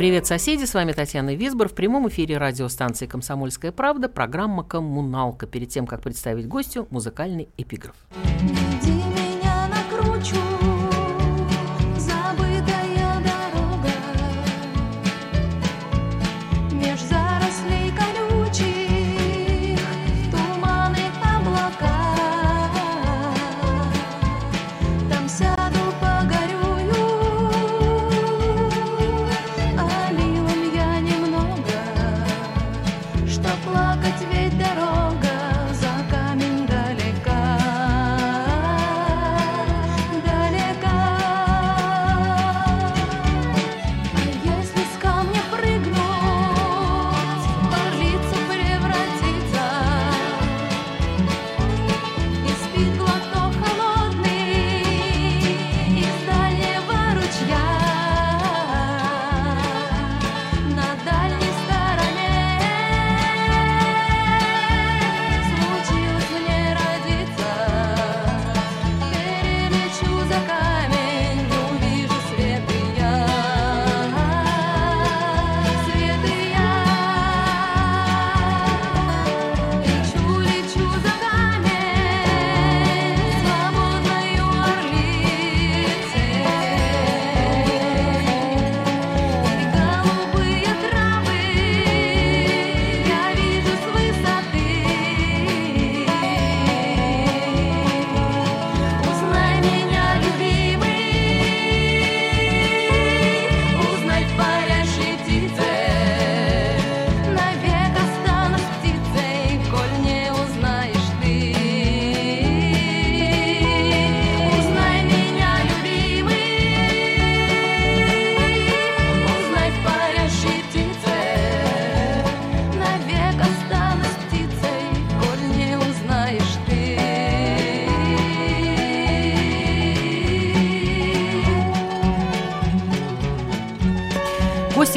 Привет, 0.00 0.24
соседи! 0.24 0.64
С 0.64 0.72
вами 0.72 0.92
Татьяна 0.92 1.34
Висбор. 1.34 1.68
В 1.68 1.74
прямом 1.74 2.08
эфире 2.08 2.38
радиостанции 2.38 3.04
«Комсомольская 3.04 3.70
правда» 3.70 4.08
программа 4.08 4.64
«Коммуналка». 4.64 5.46
Перед 5.46 5.68
тем, 5.68 5.86
как 5.86 6.00
представить 6.00 6.48
гостю, 6.48 6.88
музыкальный 6.88 7.50
эпиграф. 7.58 7.94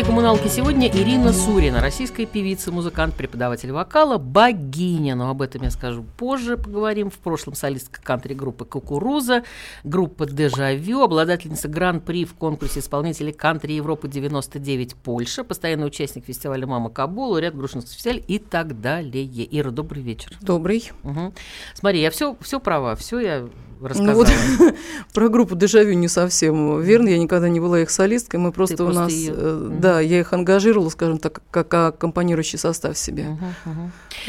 Гости 0.03 0.15
коммуналки 0.15 0.47
сегодня 0.49 0.89
Ирина 0.89 1.31
Сурина, 1.31 1.79
российская 1.79 2.25
певица, 2.25 2.73
музыкант, 2.73 3.15
преподаватель 3.15 3.71
вокала, 3.71 4.17
богиня. 4.17 5.15
Но 5.15 5.29
об 5.29 5.41
этом 5.41 5.63
я 5.63 5.71
скажу 5.71 6.03
позже, 6.17 6.57
поговорим. 6.57 7.09
В 7.09 7.17
прошлом 7.19 7.55
солистка 7.55 8.01
кантри-группы 8.01 8.65
«Кукуруза», 8.65 9.43
группа 9.85 10.25
«Дежавю», 10.25 11.03
обладательница 11.03 11.69
гран-при 11.69 12.25
в 12.25 12.33
конкурсе 12.33 12.81
исполнителей 12.81 13.31
кантри 13.31 13.73
Европы 13.73 14.09
99 14.09 14.95
Польша, 14.95 15.45
постоянный 15.45 15.87
участник 15.87 16.25
фестиваля 16.25 16.67
«Мама 16.67 16.89
Кабул», 16.89 17.29
лауреат 17.29 17.55
Грушинского 17.55 17.95
фестиваля 17.95 18.19
и 18.27 18.39
так 18.39 18.81
далее. 18.81 19.25
Ира, 19.57 19.71
добрый 19.71 20.03
вечер. 20.03 20.37
Добрый. 20.41 20.91
Мгм. 21.03 21.33
Смотри, 21.75 22.01
я 22.01 22.11
все, 22.11 22.35
все 22.41 22.59
права, 22.59 22.95
все 22.95 23.19
я 23.19 23.49
Ну 23.83 23.89
рассказала. 23.89 24.15
вот 24.15 24.75
про 25.13 25.29
группу 25.29 25.55
Дежавю 25.55 25.93
не 25.93 26.07
совсем 26.07 26.81
верно. 26.81 27.09
Я 27.09 27.17
никогда 27.17 27.49
не 27.49 27.59
была 27.59 27.81
их 27.81 27.89
солисткой. 27.89 28.39
Мы 28.39 28.51
просто 28.51 28.75
у 28.83 28.87
просто 28.87 29.01
нас, 29.03 29.11
её- 29.11 29.33
э, 29.35 29.69
да, 29.79 29.99
я 29.99 30.19
их 30.19 30.33
ангажировала, 30.33 30.89
скажем 30.89 31.17
так, 31.19 31.41
как 31.51 31.73
аккомпанирующий 31.73 32.57
состав 32.57 32.97
себе. 32.97 33.37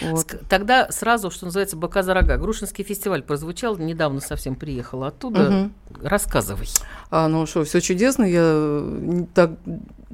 Вот. 0.03 0.35
Тогда 0.49 0.91
сразу, 0.91 1.31
что 1.31 1.47
называется, 1.47 1.77
бока 1.77 2.03
за 2.03 2.15
рога. 2.15 2.37
Грушинский 2.37 2.85
фестиваль 2.85 3.23
прозвучал, 3.23 3.77
недавно 3.77 4.21
совсем 4.21 4.55
приехала 4.55 5.09
оттуда. 5.09 5.71
Рассказывай. 6.03 6.69
А, 7.11 7.29
ну 7.29 7.47
что, 7.47 7.65
все 7.65 7.81
чудесно. 7.81 8.25
Я 8.25 9.25
так 9.35 9.53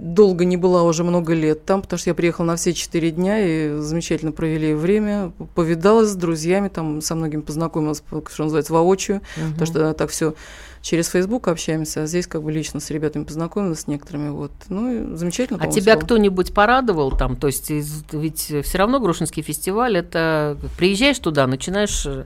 долго 0.01 0.45
не 0.45 0.57
была 0.57 0.83
уже 0.83 1.05
много 1.05 1.35
лет 1.35 1.65
там, 1.65 1.83
потому 1.83 1.99
что 1.99 2.11
я 2.11 2.15
приехала 2.15 2.47
на 2.47 2.57
все 2.57 2.73
четыре 2.73 3.11
дня 3.11 3.39
и 3.39 3.77
замечательно 3.81 4.33
провели 4.33 4.75
время. 4.75 5.33
Повидалась 5.55 6.09
с 6.09 6.15
друзьями, 6.15 6.69
там 6.69 7.03
со 7.03 7.15
многими 7.15 7.43
познакомилась, 7.43 8.03
что 8.33 8.45
называется, 8.45 8.73
воочию. 8.73 9.21
Потому 9.53 9.67
что 9.67 9.95
так 9.95 10.11
все 10.11 10.35
через 10.83 11.09
Facebook 11.09 11.49
общаемся, 11.49 12.03
а 12.03 12.07
здесь 12.07 12.27
как 12.27 12.43
бы 12.43 12.51
лично 12.51 12.81
с 12.81 12.91
ребятами 12.91 13.25
познакомилась 13.25 13.81
с 13.81 13.87
некоторыми. 13.87 14.31
Вот. 14.31 14.53
Ну 14.69 15.13
и 15.13 15.17
замечательно. 15.17 15.59
А 15.63 15.67
тебя 15.67 15.97
кто-нибудь 15.97 16.55
порадовал 16.55 17.13
там? 17.13 17.37
То 17.37 17.49
есть 17.49 17.71
ведь 17.71 18.41
все 18.41 18.79
равно 18.79 19.01
Грушинский 19.01 19.43
фестиваль, 19.43 19.99
это 19.99 20.57
приезжаешь 20.79 21.19
туда, 21.19 21.47
начинаешь 21.47 22.07
э, 22.07 22.25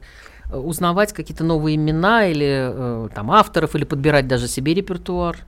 узнавать 0.52 1.12
какие-то 1.12 1.42
новые 1.42 1.74
имена 1.74 2.28
или 2.28 2.70
э, 2.72 3.08
там 3.12 3.32
авторов, 3.32 3.74
или 3.74 3.84
подбирать 3.84 4.28
даже 4.28 4.46
себе 4.46 4.74
репертуар. 4.74 5.38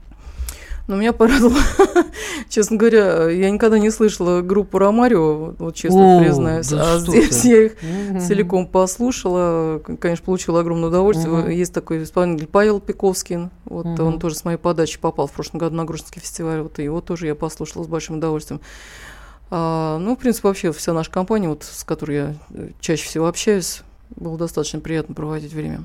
Но 0.87 0.95
меня 0.95 1.11
порадовало, 1.11 1.59
честно 2.49 2.77
говоря, 2.77 3.29
я 3.29 3.49
никогда 3.51 3.77
не 3.77 3.89
слышала 3.89 4.41
группу 4.41 4.79
Ромарио, 4.79 5.53
вот 5.59 5.75
честно 5.75 6.17
О, 6.17 6.19
признаюсь. 6.23 6.69
да 6.69 6.93
а 6.95 6.99
здесь 6.99 7.41
ты. 7.41 7.47
я 7.49 7.65
их 7.65 7.75
Мгм. 7.81 8.19
целиком 8.21 8.67
послушала, 8.67 9.79
конечно, 9.99 10.23
получила 10.25 10.61
огромное 10.61 10.87
удовольствие. 10.87 11.29
Мгм. 11.29 11.49
Есть 11.49 11.73
такой 11.73 12.01
исполнитель 12.03 12.47
Павел 12.47 12.79
Пиковский, 12.79 13.49
вот 13.65 13.85
Мгм. 13.85 14.01
он 14.07 14.19
тоже 14.19 14.35
с 14.35 14.45
моей 14.45 14.57
подачи 14.57 14.97
попал 14.97 15.27
в 15.27 15.33
прошлом 15.33 15.59
году 15.59 15.75
на 15.75 15.83
Грушинский 15.83 16.21
фестиваль, 16.21 16.61
вот 16.61 16.79
его 16.79 17.01
тоже 17.01 17.27
я 17.27 17.35
послушала 17.35 17.83
с 17.83 17.87
большим 17.87 18.17
удовольствием. 18.17 18.61
А, 19.49 19.97
ну, 19.99 20.15
в 20.15 20.19
принципе, 20.19 20.47
вообще 20.47 20.71
вся 20.71 20.93
наша 20.93 21.11
компания, 21.11 21.49
вот, 21.49 21.63
с 21.63 21.83
которой 21.83 22.15
я 22.15 22.35
э, 22.53 22.69
чаще 22.79 23.05
всего 23.05 23.27
общаюсь, 23.27 23.81
было 24.17 24.37
достаточно 24.37 24.79
приятно 24.79 25.15
проводить 25.15 25.53
время. 25.53 25.83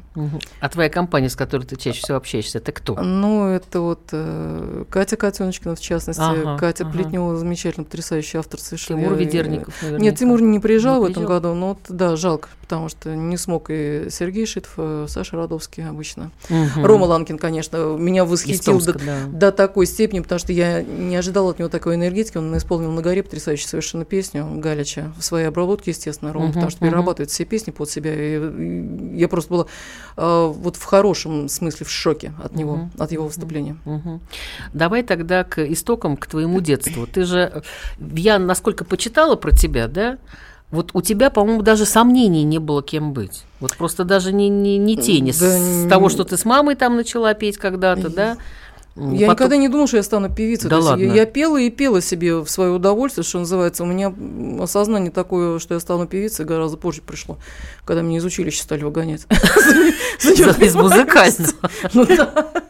А 0.60 0.68
твоя 0.68 0.88
компания, 0.90 1.28
с 1.28 1.36
которой 1.36 1.64
ты 1.64 1.76
чаще 1.76 2.00
всего 2.00 2.16
общаешься, 2.16 2.58
это 2.58 2.72
кто? 2.72 2.94
Ну, 2.96 3.46
это 3.48 3.80
вот 3.80 4.00
э, 4.12 4.84
Катя 4.90 5.16
Котеночкина, 5.16 5.76
в 5.76 5.80
частности. 5.80 6.22
Ага, 6.22 6.58
Катя 6.58 6.84
ага. 6.84 6.92
Плетнева, 6.92 7.36
замечательный, 7.36 7.84
потрясающий 7.84 8.38
автор 8.38 8.58
совершенно. 8.58 9.00
Тимур 9.00 9.12
Я- 9.14 9.18
Ведерников, 9.18 9.82
наверняка. 9.82 10.02
Нет, 10.04 10.18
Тимур 10.18 10.40
не 10.40 10.58
приезжал 10.58 11.02
Не 11.02 11.08
в 11.08 11.10
этом 11.10 11.26
году, 11.26 11.54
но 11.54 11.68
вот, 11.70 11.78
да, 11.88 12.16
жалко, 12.16 12.48
потому 12.72 12.88
что 12.88 13.14
не 13.14 13.36
смог 13.36 13.66
и 13.68 14.06
Сергей 14.08 14.46
Шитов, 14.46 14.72
э, 14.78 15.04
Саша 15.06 15.36
Радовский 15.36 15.86
обычно. 15.86 16.30
Мгм. 16.48 16.86
Рома 16.86 17.04
Ланкин, 17.04 17.36
конечно, 17.36 17.76
меня 17.98 18.24
восхитил 18.24 18.80
Томска, 18.80 18.94
до, 18.94 18.98
да. 19.04 19.18
до 19.30 19.52
такой 19.52 19.84
степени, 19.84 20.20
потому 20.20 20.38
что 20.38 20.54
я 20.54 20.82
не 20.82 21.14
ожидала 21.14 21.50
от 21.50 21.58
него 21.58 21.68
такой 21.68 21.96
энергетики. 21.96 22.38
Он 22.38 22.56
исполнил 22.56 22.90
на 22.90 23.02
горе 23.02 23.22
потрясающую 23.22 23.68
совершенно 23.68 24.06
песню 24.06 24.48
Галича 24.54 25.12
в 25.18 25.22
своей 25.22 25.48
обработке, 25.48 25.90
естественно, 25.90 26.32
Рома, 26.32 26.46
Мгм, 26.46 26.54
потому 26.54 26.70
что 26.70 26.82
мгм. 26.82 26.90
перерабатывает 26.90 27.30
все 27.30 27.44
песни 27.44 27.72
под 27.72 27.90
себя. 27.90 28.14
И, 28.14 28.38
и 28.38 29.18
я 29.18 29.28
просто 29.28 29.50
была 29.50 29.66
э, 30.16 30.46
вот 30.46 30.76
в 30.76 30.84
хорошем 30.84 31.50
смысле 31.50 31.84
в 31.84 31.90
шоке 31.90 32.32
от 32.42 32.56
него, 32.56 32.76
Мгм, 32.76 32.92
от 32.96 33.12
его 33.12 33.26
выступления. 33.26 33.76
Мгм. 33.84 34.22
Давай 34.72 35.02
тогда 35.02 35.44
к 35.44 35.62
истокам, 35.62 36.16
к 36.16 36.26
твоему 36.26 36.62
детству. 36.62 37.06
Ты 37.06 37.24
же, 37.24 37.62
я 37.98 38.38
насколько 38.38 38.86
почитала 38.86 39.36
про 39.36 39.50
тебя, 39.50 39.88
да, 39.88 40.16
вот 40.72 40.90
у 40.94 41.02
тебя, 41.02 41.28
по-моему, 41.28 41.62
даже 41.62 41.84
сомнений 41.84 42.44
не 42.44 42.58
было, 42.58 42.82
кем 42.82 43.12
быть. 43.12 43.44
Вот 43.60 43.76
просто 43.76 44.04
даже 44.04 44.32
не, 44.32 44.48
не, 44.48 44.78
не 44.78 44.96
тени. 44.96 45.30
Да 45.38 45.46
с 45.46 45.86
того, 45.88 46.08
что 46.08 46.24
ты 46.24 46.38
с 46.38 46.46
мамой 46.46 46.74
там 46.76 46.96
начала 46.96 47.34
петь 47.34 47.58
когда-то, 47.58 48.08
да? 48.08 48.38
Я 48.96 49.28
потом- 49.28 49.46
никогда 49.46 49.56
не 49.56 49.68
думала, 49.68 49.86
что 49.86 49.98
я 49.98 50.02
стану 50.02 50.34
певицей. 50.34 50.68
Да 50.70 50.78
ладно? 50.78 51.02
Я, 51.02 51.14
я 51.14 51.26
пела 51.26 51.58
и 51.58 51.70
пела 51.70 52.00
себе 52.00 52.36
в 52.36 52.48
свое 52.48 52.70
удовольствие, 52.72 53.24
что 53.24 53.38
называется. 53.38 53.84
У 53.84 53.86
меня 53.86 54.14
осознание 54.60 55.10
такое, 55.10 55.58
что 55.58 55.74
я 55.74 55.80
стану 55.80 56.06
певицей, 56.06 56.44
гораздо 56.46 56.78
позже 56.78 57.02
пришло, 57.02 57.38
когда 57.84 58.02
меня 58.02 58.18
из 58.18 58.24
училища 58.24 58.62
стали 58.62 58.82
выгонять. 58.82 59.26
Из 60.22 60.74
музыкального. 60.74 61.52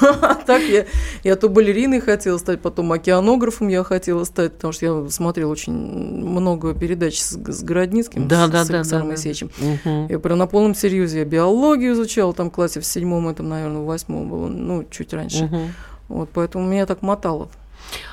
Да. 0.00 0.38
Так 0.46 0.62
я, 0.62 0.86
я 1.24 1.36
то 1.36 1.48
балериной 1.48 2.00
хотела 2.00 2.38
стать, 2.38 2.60
потом 2.60 2.92
океанографом 2.92 3.68
я 3.68 3.84
хотела 3.84 4.24
стать, 4.24 4.52
потому 4.54 4.72
что 4.72 4.86
я 4.86 5.10
смотрела 5.10 5.50
очень 5.50 5.72
много 5.72 6.74
передач 6.74 7.20
с, 7.20 7.32
с 7.32 7.62
Городницким, 7.62 8.28
Да, 8.28 8.46
с, 8.46 8.50
да, 8.50 8.64
с 8.64 8.68
да, 8.68 8.76
Александром 8.78 9.08
да, 9.10 9.14
да. 9.14 9.16
Моисеевичем. 9.16 9.50
Мгм. 9.58 10.06
Я 10.08 10.18
прям 10.18 10.38
на 10.38 10.46
полном 10.46 10.74
серьезе. 10.74 11.20
Я 11.20 11.24
биологию 11.24 11.92
изучала, 11.94 12.32
там 12.32 12.50
в 12.50 12.52
классе 12.52 12.80
в 12.80 12.86
седьмом, 12.86 13.28
этом, 13.28 13.48
наверное, 13.48 13.82
в 13.82 13.86
восьмом 13.86 14.28
было, 14.28 14.48
ну, 14.48 14.84
чуть 14.90 15.12
раньше. 15.12 15.44
Мгм. 15.44 15.72
Вот, 16.08 16.30
поэтому 16.32 16.66
меня 16.66 16.86
так 16.86 17.02
мотало. 17.02 17.48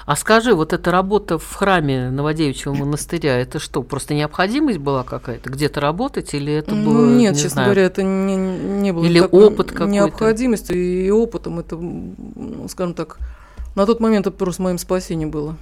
А 0.06 0.16
скажи, 0.16 0.54
вот 0.54 0.74
эта 0.74 0.92
работа 0.92 1.38
в 1.38 1.54
храме 1.54 2.10
Новодевичьего 2.10 2.74
монастыря, 2.74 3.38
это 3.38 3.60
что, 3.60 3.84
просто 3.84 4.14
необходимость 4.14 4.80
была 4.80 5.04
какая-то, 5.04 5.50
где-то 5.50 5.80
работать, 5.82 6.34
или 6.34 6.52
это 6.54 6.76
было, 6.76 7.06
нет, 7.06 7.34
не 7.34 7.38
честно 7.38 7.50
знаю, 7.52 7.68
говоря, 7.68 7.84
это 7.84 8.04
не, 8.04 8.36
не 8.36 8.92
было 8.92 9.06
Или 9.06 9.20
опыт 9.20 9.72
какой-то? 9.72 9.86
необходимости 9.92 10.74
и 10.74 11.10
опытом. 11.12 11.60
Это, 11.60 11.76
ну, 11.78 12.68
скажем 12.70 12.94
так, 12.94 13.18
на 13.76 13.86
тот 13.86 14.00
момент 14.00 14.28
это 14.28 14.36
просто 14.36 14.62
моим 14.62 14.78
спасением 14.78 15.32
было. 15.32 15.56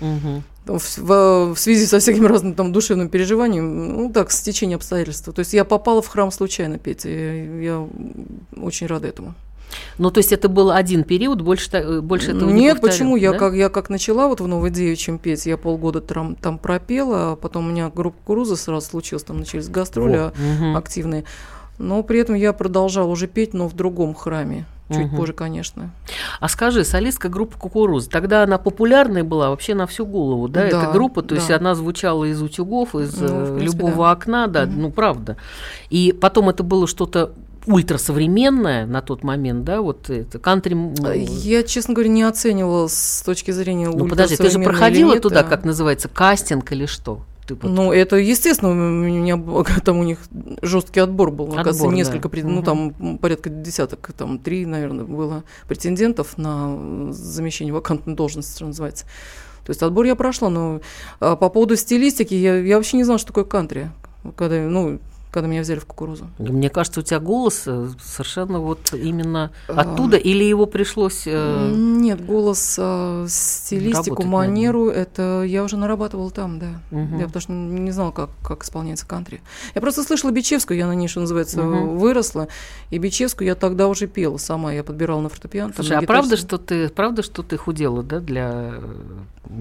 Мгм. 0.00 0.42
в, 0.66 0.98
в- 0.98 1.54
в 1.54 1.58
связи 1.58 1.86
со 1.86 2.00
всякими 2.00 2.26
разными 2.26 2.54
там 2.54 2.72
душевными 2.72 3.08
переживаниями, 3.08 3.66
ну 3.92 4.12
так, 4.12 4.32
с 4.32 4.40
течением 4.40 4.78
обстоятельств. 4.78 5.32
То 5.32 5.38
есть 5.38 5.54
я 5.54 5.64
попала 5.64 6.02
в 6.02 6.08
храм 6.08 6.32
случайно 6.32 6.78
петь, 6.78 7.02
и 7.06 7.62
я 7.62 7.86
очень 8.60 8.88
рада 8.88 9.06
этому. 9.06 9.34
Ну, 9.98 10.10
то 10.10 10.18
есть 10.18 10.32
это 10.32 10.48
был 10.48 10.70
один 10.70 11.04
период, 11.04 11.40
больше, 11.42 11.70
та- 11.70 12.00
больше 12.00 12.32
этого 12.32 12.50
не 12.50 12.62
Нет, 12.62 12.80
почему? 12.80 13.16
Я, 13.16 13.32
да? 13.32 13.38
как, 13.38 13.54
я 13.54 13.68
как 13.68 13.90
начала 13.90 14.28
вот 14.28 14.40
в 14.40 14.46
Новой 14.46 14.70
Девичьем 14.70 15.18
петь, 15.18 15.46
я 15.46 15.56
полгода 15.56 16.00
там, 16.00 16.34
там 16.36 16.58
пропела, 16.58 17.32
а 17.32 17.36
потом 17.36 17.66
у 17.66 17.70
меня 17.70 17.90
группа 17.94 18.16
Кукуруза 18.18 18.56
сразу 18.56 18.86
случилась, 18.86 19.24
там 19.24 19.38
начались 19.38 19.68
гастроли 19.68 20.32
Мгм. 20.36 20.76
активные. 20.76 21.24
Но 21.78 22.02
при 22.02 22.20
этом 22.20 22.34
я 22.36 22.52
продолжала 22.52 23.08
уже 23.08 23.26
петь, 23.26 23.54
но 23.54 23.68
в 23.68 23.74
другом 23.74 24.14
храме. 24.14 24.66
Чуть 24.90 25.06
Мгм. 25.06 25.16
позже, 25.16 25.32
конечно. 25.32 25.90
А 26.40 26.48
скажи, 26.48 26.84
солистка 26.84 27.30
группы 27.30 27.58
«Кукуруз», 27.58 28.06
тогда 28.06 28.42
она 28.42 28.58
популярная 28.58 29.24
была 29.24 29.48
вообще 29.48 29.74
на 29.74 29.86
всю 29.86 30.04
голову, 30.04 30.46
да, 30.46 30.60
Да, 30.60 30.66
эта 30.66 30.92
группа, 30.92 31.22
то 31.22 31.34
есть 31.34 31.48
да. 31.48 31.56
она 31.56 31.74
звучала 31.74 32.24
из 32.26 32.42
утюгов, 32.42 32.94
из 32.94 33.18
Ну, 33.18 33.26
э, 33.26 33.56
принципе, 33.56 33.64
любого 33.86 34.04
да. 34.04 34.12
окна, 34.12 34.46
да, 34.46 34.66
Мгм. 34.66 34.82
ну 34.82 34.90
правда. 34.90 35.38
И 35.88 36.12
потом 36.12 36.50
это 36.50 36.62
было 36.62 36.86
что-то 36.86 37.32
ультрасовременное 37.66 38.86
на 38.86 39.00
тот 39.02 39.22
момент, 39.22 39.64
да, 39.64 39.80
вот 39.80 40.10
это 40.10 40.38
кантри. 40.38 40.74
м, 40.74 40.94
Я, 41.14 41.62
честно 41.62 41.94
говоря, 41.94 42.10
не 42.10 42.22
оценивала 42.22 42.88
с 42.88 43.22
точки 43.24 43.50
зрения 43.50 43.88
Ну 43.88 44.06
подожди, 44.08 44.36
ты 44.36 44.50
же 44.50 44.58
проходила 44.58 45.18
туда, 45.20 45.40
а- 45.40 45.44
как 45.44 45.64
называется, 45.64 46.08
кастинг 46.08 46.70
или 46.72 46.86
что? 46.86 47.20
Ты 47.46 47.54
вот- 47.56 47.64
Ну, 47.70 47.92
это 47.92 48.16
естественно, 48.16 48.70
у 48.70 48.74
меня 48.74 49.38
там 49.84 49.98
у 49.98 50.02
них 50.04 50.18
жесткий 50.62 51.00
отбор 51.00 51.30
был. 51.30 51.44
Отбор, 51.46 51.60
Оказывается, 51.60 51.90
да. 51.90 51.94
несколько, 51.96 52.28
пред- 52.30 52.44
ну 52.44 52.56
Мгм. 52.62 52.64
там 52.64 53.18
порядка 53.18 53.50
десяток, 53.50 54.12
там 54.16 54.38
три, 54.38 54.64
наверное, 54.64 55.04
было 55.04 55.44
претендентов 55.68 56.38
на 56.38 57.12
замещение 57.12 57.74
вакантной 57.74 58.14
должности, 58.14 58.56
что 58.56 58.66
называется. 58.66 59.04
То 59.66 59.70
есть 59.70 59.82
отбор 59.82 60.04
я 60.06 60.14
прошла, 60.14 60.48
но 60.50 60.80
а, 61.20 61.36
по 61.36 61.48
поводу 61.50 61.76
стилистики 61.76 62.34
я, 62.34 62.56
я 62.58 62.76
вообще 62.76 62.96
не 62.98 63.04
знала, 63.04 63.18
что 63.18 63.28
такое 63.28 63.44
кантри, 63.44 63.90
когда, 64.36 64.56
ну, 64.56 64.98
когда 65.34 65.48
меня 65.48 65.62
взяли 65.62 65.80
в 65.80 65.84
кукурузу. 65.84 66.28
Мне 66.38 66.70
кажется, 66.70 67.00
у 67.00 67.02
тебя 67.02 67.18
голос 67.18 67.64
э, 67.66 67.88
совершенно 68.00 68.60
вот 68.60 68.94
именно 68.94 69.50
А. 69.68 69.80
оттуда, 69.80 70.16
или 70.16 70.44
его 70.44 70.66
пришлось... 70.66 71.24
э, 71.26 71.72
Нет, 71.74 72.24
голос, 72.24 72.76
а, 72.80 73.26
стилистику, 73.28 74.22
манеру, 74.22 74.88
это 74.88 75.42
я 75.42 75.64
уже 75.64 75.76
нарабатывала 75.76 76.30
там, 76.30 76.58
да. 76.60 76.80
Мгм. 76.92 77.18
Я 77.18 77.26
потому 77.26 77.40
что 77.40 77.52
не 77.52 77.90
знала, 77.90 78.12
как, 78.12 78.30
как 78.42 78.62
исполняется 78.62 79.06
кантри. 79.06 79.40
Я 79.74 79.80
просто 79.80 80.04
слышала 80.04 80.30
Бичевскую, 80.30 80.78
я 80.78 80.86
на 80.86 80.92
ней, 80.94 81.08
что 81.08 81.18
называется, 81.20 81.60
Мгм. 81.62 81.98
выросла. 81.98 82.46
И 82.90 82.98
Бичевскую 82.98 83.48
я 83.48 83.56
тогда 83.56 83.88
уже 83.88 84.06
пела 84.06 84.36
сама, 84.36 84.72
я 84.72 84.84
подбирала 84.84 85.20
на 85.20 85.28
фортепиано. 85.28 85.72
Слушай, 85.74 85.98
а 85.98 86.02
правда, 86.02 86.36
что 86.36 86.58
ты, 86.58 86.88
правда, 86.90 87.22
что 87.24 87.42
ты 87.42 87.56
худела, 87.56 88.02
да, 88.02 88.20
для... 88.20 88.74
э, 88.74 88.80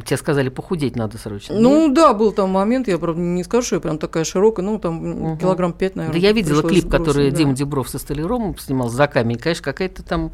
Тебе 0.05 0.17
сказали, 0.17 0.49
похудеть 0.49 0.95
надо 0.95 1.17
срочно. 1.17 1.55
Ну 1.59 1.93
да, 1.93 2.13
был 2.13 2.31
там 2.31 2.49
момент, 2.49 2.87
я 2.87 2.97
правда 2.97 3.19
не 3.21 3.43
скажу, 3.43 3.65
что 3.65 3.75
я 3.75 3.79
прям 3.81 3.97
такая 3.97 4.23
широкая, 4.23 4.65
ну 4.65 4.79
там 4.79 4.95
Мгм. 4.95 5.37
килограмм 5.37 5.62
пять, 5.71 5.95
наверное. 5.95 6.19
Да 6.19 6.27
я 6.27 6.33
видела 6.33 6.61
клип, 6.61 6.89
который 6.89 7.31
да. 7.31 7.37
Дима 7.37 7.53
Дебров 7.53 7.87
со 7.87 7.99
Столяром 7.99 8.57
снимал 8.57 8.89
за 8.89 9.07
камень. 9.07 9.37
Конечно, 9.37 9.63
какая-то 9.63 10.03
там, 10.03 10.31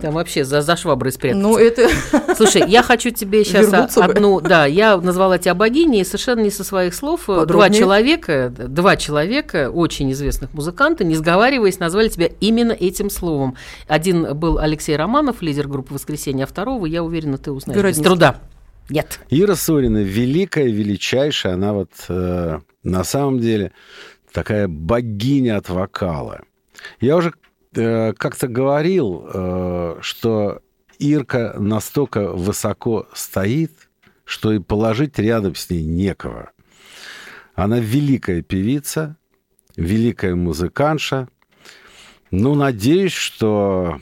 там 0.00 0.14
вообще 0.14 0.44
за, 0.44 0.62
за 0.62 0.76
шваброй 0.76 1.12
спрятаться. 1.12 1.42
Ну 1.42 1.58
это... 1.58 1.88
Слушай, 2.36 2.64
я 2.68 2.82
хочу 2.82 3.10
тебе 3.10 3.44
сейчас 3.44 3.70
Вернуться 3.70 4.00
бы. 4.00 4.06
одну... 4.06 4.40
Да, 4.40 4.64
я 4.64 4.96
назвала 4.96 5.36
тебя 5.36 5.54
богиней, 5.54 6.00
и 6.00 6.04
совершенно 6.04 6.40
не 6.40 6.50
со 6.50 6.64
своих 6.64 6.94
слов. 6.94 7.24
Два 7.26 7.40
Подробнее. 7.40 7.80
человека, 7.80 8.50
два 8.56 8.96
человека, 8.96 9.70
очень 9.70 10.10
известных 10.12 10.54
музыканта, 10.54 11.04
не 11.04 11.16
сговариваясь, 11.16 11.78
назвали 11.78 12.08
тебя 12.08 12.30
именно 12.40 12.72
этим 12.72 13.10
словом. 13.10 13.56
Один 13.88 14.34
был 14.34 14.58
Алексей 14.58 14.96
Романов, 14.96 15.42
лидер 15.42 15.68
группы 15.68 15.92
«Воскресенье», 15.92 16.44
а 16.44 16.46
второго, 16.46 16.86
я 16.86 17.02
уверена, 17.02 17.36
ты 17.36 17.52
узнаешь 17.52 17.76
без 17.76 17.82
Городницкий. 17.82 18.04
труда. 18.04 18.40
Нет. 18.88 19.20
Ира 19.30 19.54
Сурина 19.54 20.02
великая, 20.02 20.66
величайшая, 20.66 21.54
она 21.54 21.72
вот 21.72 21.90
э, 22.08 22.58
на 22.82 23.04
самом 23.04 23.38
деле 23.38 23.72
такая 24.32 24.68
богиня 24.68 25.58
от 25.58 25.68
вокала. 25.68 26.42
Я 27.00 27.16
уже 27.16 27.32
э, 27.74 28.12
как-то 28.14 28.48
говорил, 28.48 29.28
э, 29.32 29.98
что 30.00 30.62
Ирка 30.98 31.54
настолько 31.58 32.32
высоко 32.32 33.08
стоит, 33.12 33.88
что 34.24 34.52
и 34.52 34.58
положить 34.58 35.18
рядом 35.18 35.54
с 35.54 35.68
ней 35.70 35.84
некого. 35.84 36.52
Она 37.54 37.78
великая 37.78 38.42
певица, 38.42 39.16
великая 39.76 40.34
музыкантша. 40.34 41.28
Ну, 42.30 42.54
надеюсь, 42.54 43.12
что 43.12 44.00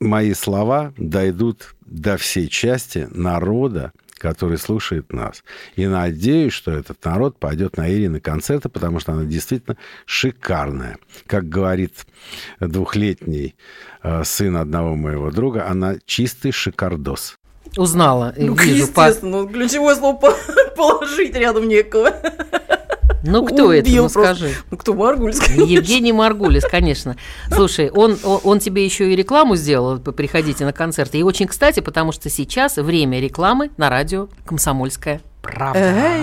мои 0.00 0.34
слова 0.34 0.92
дойдут 0.96 1.74
до 1.86 2.16
всей 2.16 2.48
части 2.48 3.06
народа, 3.10 3.92
который 4.18 4.58
слушает 4.58 5.12
нас. 5.12 5.42
И 5.76 5.86
надеюсь, 5.86 6.52
что 6.52 6.70
этот 6.70 7.04
народ 7.04 7.38
пойдет 7.38 7.76
на 7.76 7.90
Ирины 7.92 8.20
концерты, 8.20 8.68
потому 8.68 9.00
что 9.00 9.12
она 9.12 9.24
действительно 9.24 9.76
шикарная. 10.06 10.98
Как 11.26 11.48
говорит 11.48 12.06
двухлетний 12.60 13.54
э, 14.02 14.24
сын 14.24 14.56
одного 14.56 14.94
моего 14.96 15.30
друга, 15.30 15.66
она 15.68 15.96
чистый 16.06 16.52
шикардос. 16.52 17.36
Узнала. 17.76 18.32
Ну, 18.36 18.54
вижу 18.54 18.86
по- 18.88 19.00
естественно, 19.02 19.42
ну, 19.42 19.48
ключевое 19.48 19.96
слово 19.96 20.16
по- 20.16 20.36
положить 20.76 21.34
рядом 21.34 21.68
некого. 21.68 22.12
Ну, 23.24 23.44
кто 23.44 23.72
это? 23.72 23.88
Ну, 23.90 24.08
просто. 24.08 24.20
скажи. 24.20 24.54
Ну, 24.70 24.76
кто 24.76 24.92
Маргульский? 24.92 25.64
Евгений 25.66 26.12
Маргулис, 26.12 26.64
конечно. 26.70 27.16
Слушай, 27.50 27.90
он, 27.90 28.18
он, 28.22 28.40
он 28.44 28.58
тебе 28.58 28.84
еще 28.84 29.12
и 29.12 29.16
рекламу 29.16 29.56
сделал, 29.56 29.98
приходите 29.98 30.64
на 30.64 30.72
концерты. 30.72 31.18
И 31.18 31.22
очень 31.22 31.46
кстати, 31.46 31.80
потому 31.80 32.12
что 32.12 32.28
сейчас 32.28 32.76
время 32.76 33.20
рекламы 33.20 33.70
на 33.78 33.88
радио 33.88 34.28
«Комсомольская 34.44 35.22
правда». 35.40 35.80
Эй! 35.80 36.22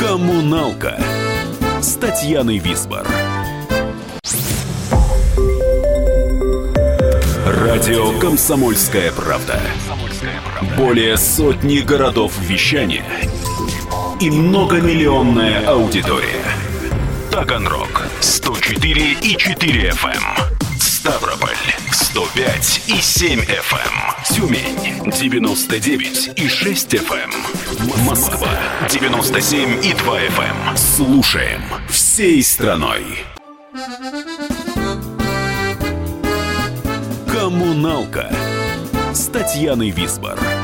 Коммуналка 0.00 0.98
с 1.80 1.94
Татьяной 1.94 2.58
Висбор. 2.58 3.06
Радио 7.46 8.18
«Комсомольская 8.18 9.12
правда». 9.12 9.60
Более 10.76 11.16
сотни 11.16 11.78
городов 11.80 12.32
вещания 12.40 13.04
и 14.20 14.30
многомиллионная 14.30 15.66
аудитория. 15.66 16.44
Таганрог 17.30 18.06
104 18.20 19.16
и 19.22 19.36
4 19.36 19.90
FM, 19.90 20.22
Ставрополь 20.80 21.56
105 21.92 22.82
и 22.88 23.00
7 23.00 23.40
FM. 23.40 24.34
Тюмень 24.34 25.10
99 25.10 26.30
и 26.36 26.48
6 26.48 26.94
FM. 26.94 28.06
Москва 28.06 28.48
97 28.88 29.84
и 29.84 29.92
2 29.92 30.20
FM. 30.20 30.76
Слушаем 30.76 31.62
всей 31.88 32.42
страной. 32.42 33.02
Коммуналка 37.30 38.30
Татьяной 39.36 39.90
Висбор. 39.90 40.55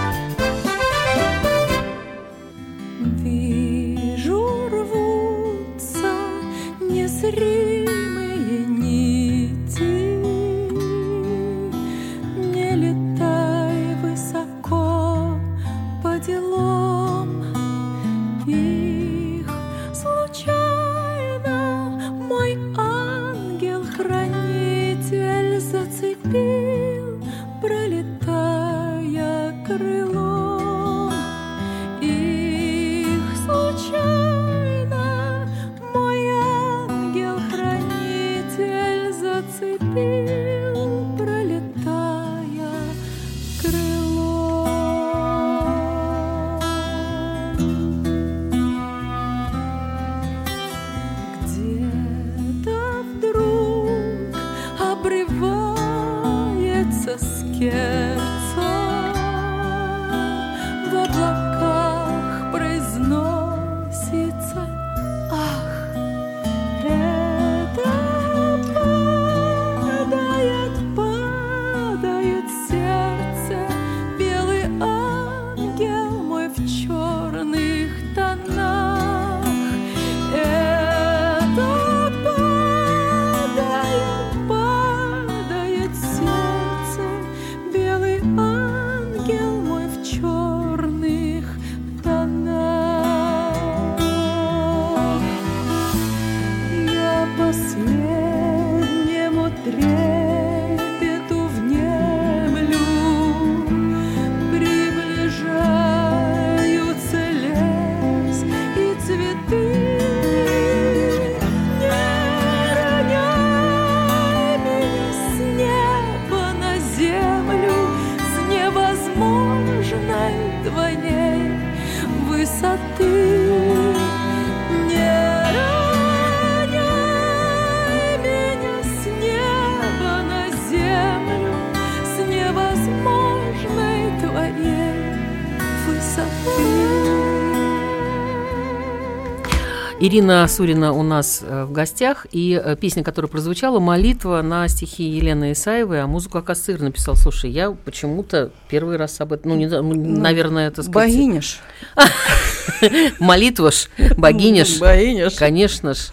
Ирина 140.04 140.49
Сурина 140.49 140.92
у 140.92 141.04
нас 141.04 141.44
э, 141.47 141.64
в 141.64 141.71
гостях, 141.71 142.26
и 142.32 142.61
э, 142.61 142.75
песня, 142.75 143.04
которая 143.04 143.30
прозвучала, 143.30 143.78
молитва 143.78 144.42
на 144.42 144.66
стихи 144.66 145.04
Елены 145.04 145.52
Исаевой, 145.52 146.02
а 146.02 146.09
музыку 146.09 146.38
Акасыр 146.38 146.82
написал. 146.82 147.14
Слушай, 147.14 147.52
я 147.52 147.71
почему-то 147.71 148.50
первый 148.68 148.97
раз 148.97 149.21
об 149.21 149.32
этом, 149.32 149.52
ну, 149.52 149.56
не, 149.56 149.68
знаю, 149.68 149.85
ну, 149.85 149.94
наверное, 149.94 150.66
это 150.66 150.82
сказать... 150.82 151.12
Богиня 151.12 151.40
ж. 151.40 151.61
Молитва 153.21 153.71
ж, 153.71 153.88
Богиня 154.16 154.64
ж. 154.64 155.37
конечно 155.37 155.94
ж. 155.94 156.11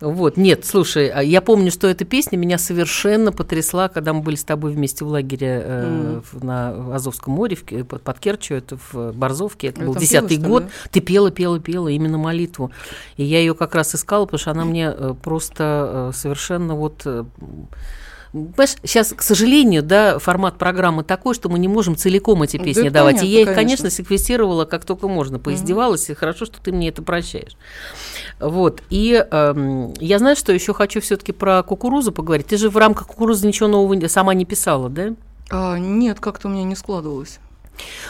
Вот, 0.00 0.36
нет, 0.36 0.64
слушай, 0.64 1.08
а 1.08 1.22
я 1.22 1.40
помню, 1.40 1.70
что 1.70 1.86
эта 1.86 2.04
песня 2.04 2.36
меня 2.36 2.58
совершенно 2.58 3.30
потрясла, 3.32 3.88
когда 3.88 4.12
мы 4.12 4.22
были 4.22 4.34
с 4.34 4.44
тобой 4.44 4.72
вместе 4.72 5.04
в 5.04 5.08
лагере 5.08 5.62
э, 5.64 6.20
на 6.40 6.94
Азовском 6.96 7.34
море, 7.34 7.54
в 7.54 7.64
Ке- 7.64 7.84
под, 7.84 8.18
Керчью, 8.18 8.58
это 8.58 8.76
в 8.90 9.12
Барзовке, 9.12 9.68
это 9.68 9.82
был 9.82 9.94
десятый 9.94 10.38
год. 10.38 10.64
Ты 10.90 11.00
пела, 11.00 11.30
пела, 11.30 11.60
пела 11.60 11.88
именно 11.88 12.18
молитву. 12.18 12.72
И 13.16 13.24
я 13.24 13.38
ее 13.38 13.54
как 13.54 13.74
раз 13.74 13.94
искала, 13.94 14.24
потому 14.24 14.40
что 14.40 14.50
она 14.50 14.64
мне 14.64 14.92
э, 14.96 15.14
просто 15.22 16.10
э, 16.10 16.16
совершенно 16.16 16.74
вот... 16.74 17.06
э, 18.32 18.38
Понимаешь, 18.38 18.76
сейчас, 18.84 19.12
к 19.16 19.22
сожалению, 19.22 19.82
да, 19.82 20.18
формат 20.18 20.58
программы 20.58 21.04
такой, 21.04 21.34
что 21.34 21.48
мы 21.48 21.58
не 21.58 21.68
можем 21.68 21.96
целиком 21.96 22.42
эти 22.42 22.56
Да 22.56 22.64
песни 22.64 22.84
это 22.84 22.94
давать. 22.94 23.16
и 23.16 23.18
понятно, 23.18 23.34
я 23.34 23.40
их, 23.40 23.46
конечно. 23.46 23.62
конечно, 23.62 23.90
секвестировала 23.90 24.64
как 24.64 24.84
только 24.84 25.08
можно, 25.08 25.38
поиздевалась, 25.38 26.08
и 26.10 26.14
хорошо, 26.14 26.46
что 26.46 26.60
ты 26.60 26.72
мне 26.72 26.88
это 26.88 27.02
прощаешь. 27.02 27.56
Вот. 28.40 28.82
И 28.90 29.12
эм, 29.30 29.94
я 30.00 30.18
знаю, 30.18 30.36
что 30.36 30.52
еще 30.52 30.74
хочу 30.74 31.00
все-таки 31.00 31.32
про 31.32 31.62
кукурузу 31.62 32.12
поговорить. 32.12 32.46
Ты 32.46 32.56
же 32.56 32.70
в 32.70 32.76
рамках 32.76 33.06
кукурузы 33.06 33.46
ничего 33.46 33.68
нового 33.68 34.08
сама 34.08 34.34
не 34.34 34.44
писала, 34.44 34.88
да? 34.88 35.14
А, 35.50 35.78
нет, 35.78 36.18
как-то 36.20 36.48
у 36.48 36.50
меня 36.50 36.64
не 36.64 36.74
складывалось. 36.74 37.38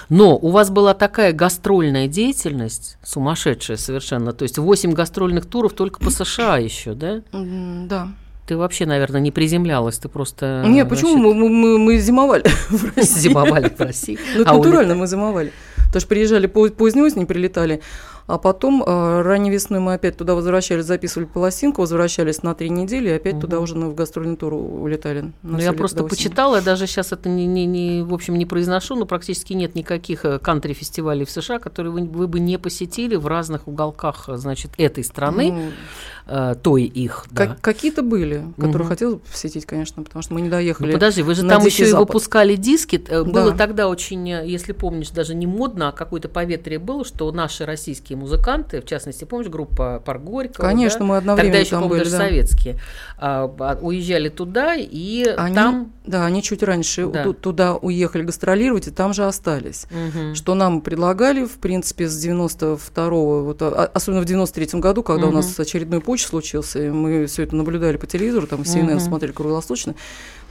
Но 0.09 0.37
у 0.37 0.51
вас 0.51 0.71
была 0.71 0.95
такая 0.95 1.33
гастрольная 1.33 2.09
деятельность, 2.09 2.99
сумасшедшая 3.03 3.77
совершенно, 3.77 4.33
то 4.33 4.43
есть 4.43 4.59
8 4.59 4.93
гастрольных 4.93 5.47
туров 5.47 5.73
только 5.75 6.01
по 6.01 6.11
США 6.11 6.59
еще, 6.59 6.95
да? 6.95 7.23
Да. 7.33 8.09
Ты 8.47 8.57
вообще, 8.57 8.87
наверное, 8.87 9.21
не 9.21 9.31
приземлялась, 9.31 9.99
ты 9.99 10.09
просто... 10.09 10.65
Не, 10.67 10.85
почему? 10.85 11.17
Мы, 11.17 11.49
мы- 11.49 11.79
мы- 11.79 11.99
зимовали 11.99 12.43
в 12.71 12.97
России. 12.97 13.21
Зимовали 13.21 13.69
в 13.69 13.81
России. 13.81 14.19
Ну, 14.37 14.43
А 14.47 14.55
натурально 14.55 14.95
мы 14.97 15.07
зимовали. 15.07 15.53
Потому 15.87 16.01
что 16.01 16.09
приезжали 16.09 16.47
по- 16.47 16.69
поздней 16.71 17.03
осенью, 17.03 17.27
прилетали, 17.27 17.83
а 18.27 18.39
потом 18.39 18.83
э, 18.87 19.23
ранней 19.23 19.51
весной 19.51 19.81
мы 19.81 19.95
опять 19.95 20.17
туда 20.17 20.35
возвращались, 20.35 20.85
записывали 20.85 21.27
пластинку, 21.27 21.83
возвращались 21.83 22.43
на 22.43 22.55
три 22.55 22.71
недели, 22.71 23.09
и 23.09 23.13
опять 23.13 23.41
туда 23.41 23.61
уже 23.61 23.77
на- 23.77 23.89
в 23.89 23.95
гастрольный 23.95 24.37
тур 24.37 24.55
улетали. 24.55 25.33
Ну, 25.43 25.59
я 25.59 25.73
просто 25.73 26.05
почитала, 26.05 26.57
я 26.57 26.63
даже 26.63 26.87
сейчас 26.87 27.13
это 27.13 27.29
не, 27.29 27.47
не, 27.47 27.67
не, 27.67 28.03
в 28.03 28.15
общем, 28.15 28.37
не 28.37 28.47
произношу, 28.47 28.95
но 28.97 29.07
практически 29.07 29.53
нет 29.53 29.75
никаких 29.75 30.25
э, 30.25 30.39
кантри-фестивалей 30.39 31.25
в 31.25 31.31
США, 31.31 31.59
которые 31.59 31.93
вы, 31.93 32.03
вы 32.05 32.29
бы 32.29 32.41
не 32.41 32.59
посетили 32.59 33.17
в 33.17 33.27
разных 33.27 33.67
уголках, 33.69 34.29
э, 34.29 34.37
значит, 34.37 34.71
этой 34.79 35.05
страны, 35.05 35.53
Ну, 35.53 36.55
той 36.63 36.85
их, 36.85 37.27
да. 37.33 37.47
как- 37.49 37.61
Какие-то 37.61 38.03
были, 38.03 38.45
которые 38.57 38.87
хотелось 38.87 39.15
бы 39.17 39.21
посетить, 39.21 39.67
конечно, 39.67 40.03
потому 40.05 40.23
что 40.23 40.35
мы 40.35 40.41
не 40.41 40.47
Ну, 40.49 40.53
доехали. 40.53 40.93
подожди, 40.93 41.23
вы 41.23 41.35
же 41.35 41.47
там 41.47 41.65
еще 41.65 41.89
и 41.89 41.93
выпускали 41.93 42.55
диски. 42.55 42.97
Было 42.97 43.51
Да. 43.51 43.57
тогда 43.57 43.89
очень, 43.89 44.29
если 44.29 44.73
помнишь, 44.73 45.11
даже 45.11 45.35
не 45.35 45.47
модно, 45.49 45.89
а 45.89 45.93
какое-то 45.93 46.29
поветрие 46.29 46.79
было, 46.79 47.05
что 47.05 47.31
наши 47.33 47.67
российские 47.67 48.12
музыканты, 48.15 48.81
в 48.81 48.85
частности, 48.85 49.25
помнишь, 49.25 49.49
группа 49.49 50.03
Пар 50.05 50.19
Горького, 50.19 50.65
Конечно, 50.67 51.01
да? 51.01 51.05
мы 51.07 51.17
одновременно 51.19 51.53
Тогда 51.53 51.59
еще, 51.61 51.71
там 51.71 51.83
по-моему, 51.83 52.05
были, 52.05 52.11
даже 52.11 52.19
да. 52.19 52.29
советские. 52.29 52.79
а, 53.19 53.55
а, 53.59 53.79
уезжали 53.81 54.29
туда, 54.29 54.75
и 54.77 55.25
Они, 55.37 55.55
там... 55.55 55.93
Да, 56.05 56.27
они 56.27 56.43
чуть 56.43 56.63
раньше 56.65 57.07
Да. 57.07 57.23
ту- 57.25 57.33
туда 57.35 57.75
уехали 57.77 58.23
гастролировать, 58.23 58.89
и 58.89 58.91
там 58.91 59.13
же 59.15 59.25
остались. 59.25 59.87
Мгм. 59.91 60.35
Что 60.35 60.55
нам 60.55 60.81
предлагали, 60.81 61.45
в 61.45 61.59
принципе, 61.59 62.09
с 62.09 62.25
92-го, 62.25 63.45
вот, 63.45 63.63
а- 63.63 63.91
особенно 63.95 64.23
в 64.23 64.25
93-м 64.25 64.81
году, 64.81 65.03
когда 65.03 65.27
Мгм. 65.27 65.35
у 65.35 65.37
нас 65.37 65.59
очередной 65.61 66.01
почт 66.01 66.29
случился, 66.29 66.83
и 66.85 66.91
мы 66.91 67.27
все 67.27 67.45
это 67.45 67.55
наблюдали 67.57 67.97
по 67.97 68.07
телевизору, 68.07 68.47
там 68.47 68.63
CNN 68.63 68.95
Мгм. 68.95 69.01
смотрели 69.01 69.33
круглосуточно, 69.33 69.95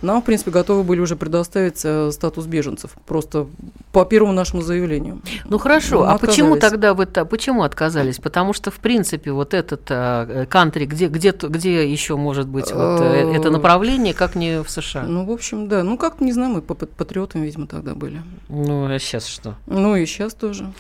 нам, 0.02 0.22
в 0.22 0.26
принципе, 0.26 0.52
готовы 0.52 0.84
были 0.84 1.00
уже 1.00 1.16
предоставить 1.16 1.82
э, 1.84 2.12
статус 2.12 2.46
беженцев, 2.46 2.92
просто 3.06 3.48
по 3.92 4.06
первому 4.06 4.34
нашему 4.34 4.62
заявлению. 4.62 5.22
Ну 5.46 5.58
хорошо, 5.58 6.04
а 6.04 6.18
почему 6.18 6.56
тогда 6.62 6.94
вы 6.94 7.06
та- 7.06 7.26
почему 7.26 7.64
отказались? 7.64 8.18
Потому 8.18 8.54
что 8.54 8.72
в 8.72 8.80
принципе 8.80 9.32
вот 9.32 9.54
этот 9.54 9.82
э, 9.90 10.46
кантри, 10.50 10.86
где 10.86 11.08
где 11.08 11.32
где 11.32 11.92
еще 11.92 12.16
может 12.16 12.48
быть 12.48 12.72
вот, 12.72 13.02
э, 13.02 13.34
это 13.36 13.50
направление, 13.52 14.14
как 14.14 14.36
не 14.36 14.62
в 14.64 14.70
США? 14.70 15.04
Ну, 15.04 15.26
в 15.26 15.32
общем, 15.32 15.68
да. 15.68 15.84
Ну, 15.84 15.98
как 15.98 16.22
не 16.22 16.32
знаю, 16.34 16.52
мы 16.54 16.62
па- 16.62 16.76
патриотами, 16.76 17.46
видимо, 17.46 17.68
тогда 17.68 17.94
были. 17.96 18.22
Ну 18.50 18.86
а 18.94 19.00
сейчас 19.00 19.26
что? 19.28 19.56
Ну, 19.68 19.96
и 19.96 20.06
сейчас 20.06 20.34
тоже. 20.34 20.72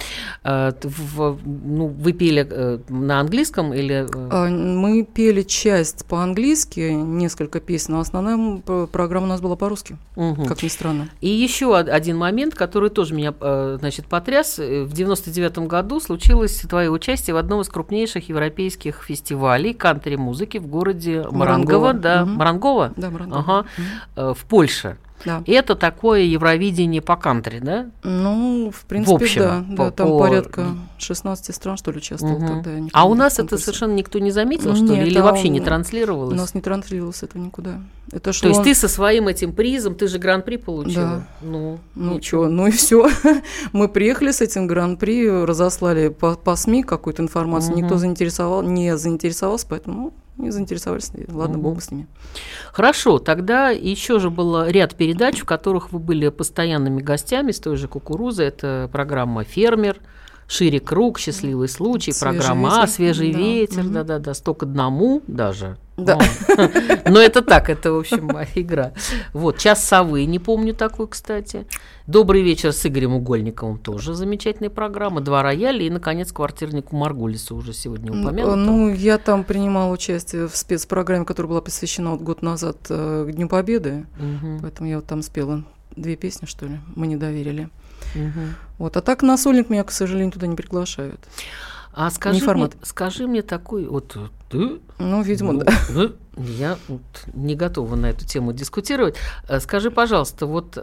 Т- 0.43 0.75
в- 0.83 1.37
ну 1.45 1.87
вы 1.87 2.13
пели 2.13 2.79
на 2.89 3.19
английском 3.19 3.73
или? 3.73 4.07
А, 4.31 4.49
Мы 4.49 5.03
пели 5.03 5.41
часть 5.43 6.05
по-английски, 6.05 6.91
несколько 6.91 7.59
песен, 7.59 7.95
а 7.95 7.99
основная 7.99 8.35
м, 8.35 8.61
п- 8.61 8.87
программа 9.11 9.25
у 9.25 9.29
нас 9.29 9.41
была 9.41 9.57
по-русски, 9.57 9.97
мгм. 10.15 10.45
как 10.45 10.63
ни 10.63 10.69
странно. 10.69 11.09
И 11.19 11.27
еще 11.27 11.65
од- 11.67 11.89
один 11.89 12.17
момент, 12.17 12.55
который 12.55 12.89
тоже 12.89 13.13
меня, 13.13 13.33
э, 13.41 13.75
значит, 13.79 14.05
потряс. 14.05 14.57
Э, 14.57 14.83
В 14.83 14.93
99 14.93 15.67
году 15.67 15.99
случилось 15.99 16.61
твое 16.61 16.89
участие 16.89 17.33
в 17.33 17.37
одном 17.37 17.59
из 17.59 17.67
крупнейших 17.67 18.29
европейских 18.29 19.03
фестивалей 19.03 19.73
кантри-музыки 19.73 20.59
в 20.59 20.67
городе 20.67 21.25
Марангово, 21.29 21.37
Марангово, 21.37 21.93
да, 21.93 22.25
мгм. 22.25 22.35
Марангово, 22.35 22.91
Да, 22.95 23.09
Брандон. 23.09 23.39
ага, 23.39 23.65
э, 24.15 24.33
в 24.33 24.45
Польше. 24.45 24.97
Да. 25.25 25.43
Это 25.45 25.75
такое 25.75 26.21
Евровидение 26.21 27.01
по 27.01 27.15
кантри, 27.15 27.59
да? 27.59 27.87
Ну, 28.03 28.71
в 28.73 28.85
принципе, 28.85 29.15
общем, 29.15 29.41
да. 29.41 29.65
по- 29.77 29.85
да 29.85 29.91
там 29.91 30.07
по- 30.09 30.19
порядка 30.19 30.65
16 30.97 31.53
стран, 31.55 31.77
что 31.77 31.91
ли, 31.91 31.97
участвовало 31.97 32.37
Мгм. 32.39 32.63
тогда. 32.63 32.71
А 32.93 33.07
у 33.07 33.13
нас 33.13 33.35
в 33.35 33.39
это 33.39 33.57
совершенно 33.57 33.93
никто 33.93 34.19
не 34.19 34.31
заметил, 34.31 34.75
что 34.75 34.85
ли? 34.85 34.91
Нет, 34.91 35.07
Или 35.07 35.17
а 35.19 35.23
вообще 35.23 35.49
не 35.49 35.59
транслировалось? 35.59 36.33
У 36.33 36.37
нас 36.37 36.53
не 36.53 36.61
транслировалось 36.61 37.23
этого 37.23 37.41
никуда. 37.41 37.79
Это 38.11 38.19
То 38.19 38.33
шло... 38.33 38.49
есть 38.49 38.63
ты 38.63 38.75
со 38.75 38.87
своим 38.87 39.27
этим 39.29 39.53
призом, 39.53 39.95
ты 39.95 40.07
же 40.07 40.17
гран-при 40.19 40.57
получила? 40.57 41.05
Да. 41.05 41.27
Ну, 41.41 41.79
Ну 41.95 42.15
ничего. 42.15 42.47
ну 42.49 42.67
и 42.67 42.71
все. 42.71 43.09
Мы 43.73 43.87
приехали 43.87 44.31
с 44.31 44.41
этим 44.41 44.67
гран-при, 44.67 45.29
разослали 45.45 46.09
по, 46.09 46.35
по 46.35 46.55
СМИ 46.55 46.83
какую-то 46.83 47.21
информацию. 47.23 47.75
Никто 47.75 47.93
Мгм. 47.95 47.99
заинтересовал, 47.99 48.63
не 48.63 48.97
заинтересовался, 48.97 49.65
поэтому 49.69 50.13
не 50.37 50.51
заинтересовались. 50.51 51.11
Ладно, 51.27 51.57
Мгм. 51.57 51.61
бог 51.63 51.75
бы 51.75 51.81
с 51.81 51.91
ними. 51.91 52.07
Хорошо, 52.71 53.19
тогда 53.19 53.69
еще 53.69 54.19
же 54.19 54.29
был 54.29 54.65
ряд 54.65 54.95
передач, 54.95 55.39
в 55.39 55.45
которых 55.45 55.91
вы 55.91 55.99
были 55.99 56.29
постоянными 56.29 57.01
гостями 57.01 57.51
с 57.51 57.59
той 57.59 57.75
же 57.77 57.87
кукурузы. 57.87 58.43
Это 58.43 58.89
программа 58.91 59.43
«Фермер», 59.43 59.97
«Шире 60.51 60.81
круг», 60.81 61.17
«Счастливый 61.17 61.69
случай», 61.69 62.11
«Свежий 62.11 62.39
программа 62.39 62.69
ветер», 62.69 62.87
«Свежий 62.89 63.31
да, 63.31 63.39
ветер», 63.39 63.83
да-да-да, 63.85 64.33
«Сто 64.33 64.53
к 64.53 64.63
одному» 64.63 65.21
даже. 65.25 65.77
Да. 65.95 66.19
Но, 67.05 67.21
это 67.21 67.41
так, 67.41 67.69
это, 67.69 67.93
в 67.93 67.99
общем, 67.99 68.29
игра. 68.55 68.91
Вот, 69.31 69.59
«Час 69.59 69.81
совы», 69.81 70.25
не 70.25 70.39
помню 70.39 70.73
такой, 70.73 71.07
кстати. 71.07 71.65
«Добрый 72.05 72.41
вечер» 72.41 72.73
с 72.73 72.85
Игорем 72.85 73.13
Угольниковым, 73.13 73.77
тоже 73.77 74.13
замечательная 74.13 74.69
программа. 74.69 75.21
«Два 75.21 75.41
рояля» 75.41 75.85
и, 75.85 75.89
наконец, 75.89 76.33
«Квартирнику 76.33 76.97
Маргулису» 76.97 77.55
уже 77.55 77.71
сегодня 77.71 78.11
упомянуто. 78.11 78.57
Ну, 78.57 78.93
я 78.93 79.19
там 79.19 79.45
принимала 79.45 79.89
участие 79.93 80.49
в 80.49 80.57
спецпрограмме, 80.57 81.23
которая 81.23 81.49
была 81.49 81.61
посвящена 81.61 82.11
вот 82.11 82.21
год 82.23 82.41
назад 82.41 82.75
э, 82.89 83.25
к 83.29 83.33
Дню 83.33 83.47
Победы. 83.47 84.05
Мгм, 84.19 84.59
Поэтому 84.63 84.89
я 84.89 84.97
вот 84.97 85.05
там 85.05 85.21
спела 85.21 85.63
две 85.95 86.17
песни, 86.17 86.45
что 86.45 86.65
ли, 86.65 86.79
мы 86.93 87.07
не 87.07 87.15
доверили. 87.15 87.69
Мгм. 88.15 88.55
Вот. 88.77 88.97
А 88.97 89.01
так 89.01 89.21
на 89.23 89.37
сольник 89.37 89.69
меня, 89.69 89.83
к 89.83 89.91
сожалению, 89.91 90.31
туда 90.31 90.47
не 90.47 90.55
приглашают. 90.55 91.19
А 91.93 92.09
скажи 92.09 92.37
мне, 92.37 92.45
формат. 92.45 92.75
скажи 92.83 93.27
мне 93.27 93.41
такой, 93.41 93.85
вот 93.85 94.15
э, 94.15 94.27
ты, 94.49 94.79
Ну, 94.97 95.21
видимо, 95.21 95.51
ну, 95.53 95.59
да. 95.65 95.73
ну, 95.89 96.11
я 96.37 96.77
вот 96.87 97.01
не 97.33 97.55
готова 97.55 97.95
на 97.95 98.05
эту 98.07 98.25
тему 98.25 98.53
дискутировать. 98.53 99.15
Э, 99.49 99.59
Скажи, 99.59 99.91
пожалуйста, 99.91 100.45
вот 100.45 100.75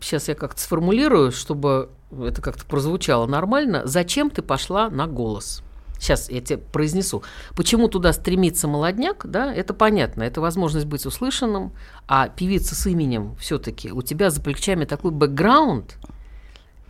сейчас 0.00 0.28
я 0.28 0.34
как-то 0.34 0.60
сформулирую, 0.60 1.32
чтобы 1.32 1.90
это 2.10 2.40
как-то 2.40 2.64
прозвучало 2.64 3.26
нормально. 3.26 3.82
Зачем 3.84 4.30
ты 4.30 4.42
пошла 4.42 4.88
на 4.90 5.06
голос? 5.06 5.62
Сейчас 5.98 6.30
я 6.30 6.40
тебе 6.40 6.58
произнесу. 6.58 7.22
Почему 7.56 7.88
туда 7.88 8.12
стремится 8.12 8.68
молодняк, 8.68 9.26
да, 9.28 9.52
это 9.52 9.74
понятно. 9.74 10.22
Это 10.22 10.40
возможность 10.40 10.86
быть 10.86 11.04
услышанным, 11.06 11.72
а 12.06 12.28
певица 12.28 12.74
с 12.76 12.86
именем 12.86 13.34
все-таки 13.40 13.90
у 13.90 14.02
тебя 14.02 14.30
за 14.30 14.40
плечами 14.40 14.84
такой 14.84 15.10
бэкграунд, 15.10 15.96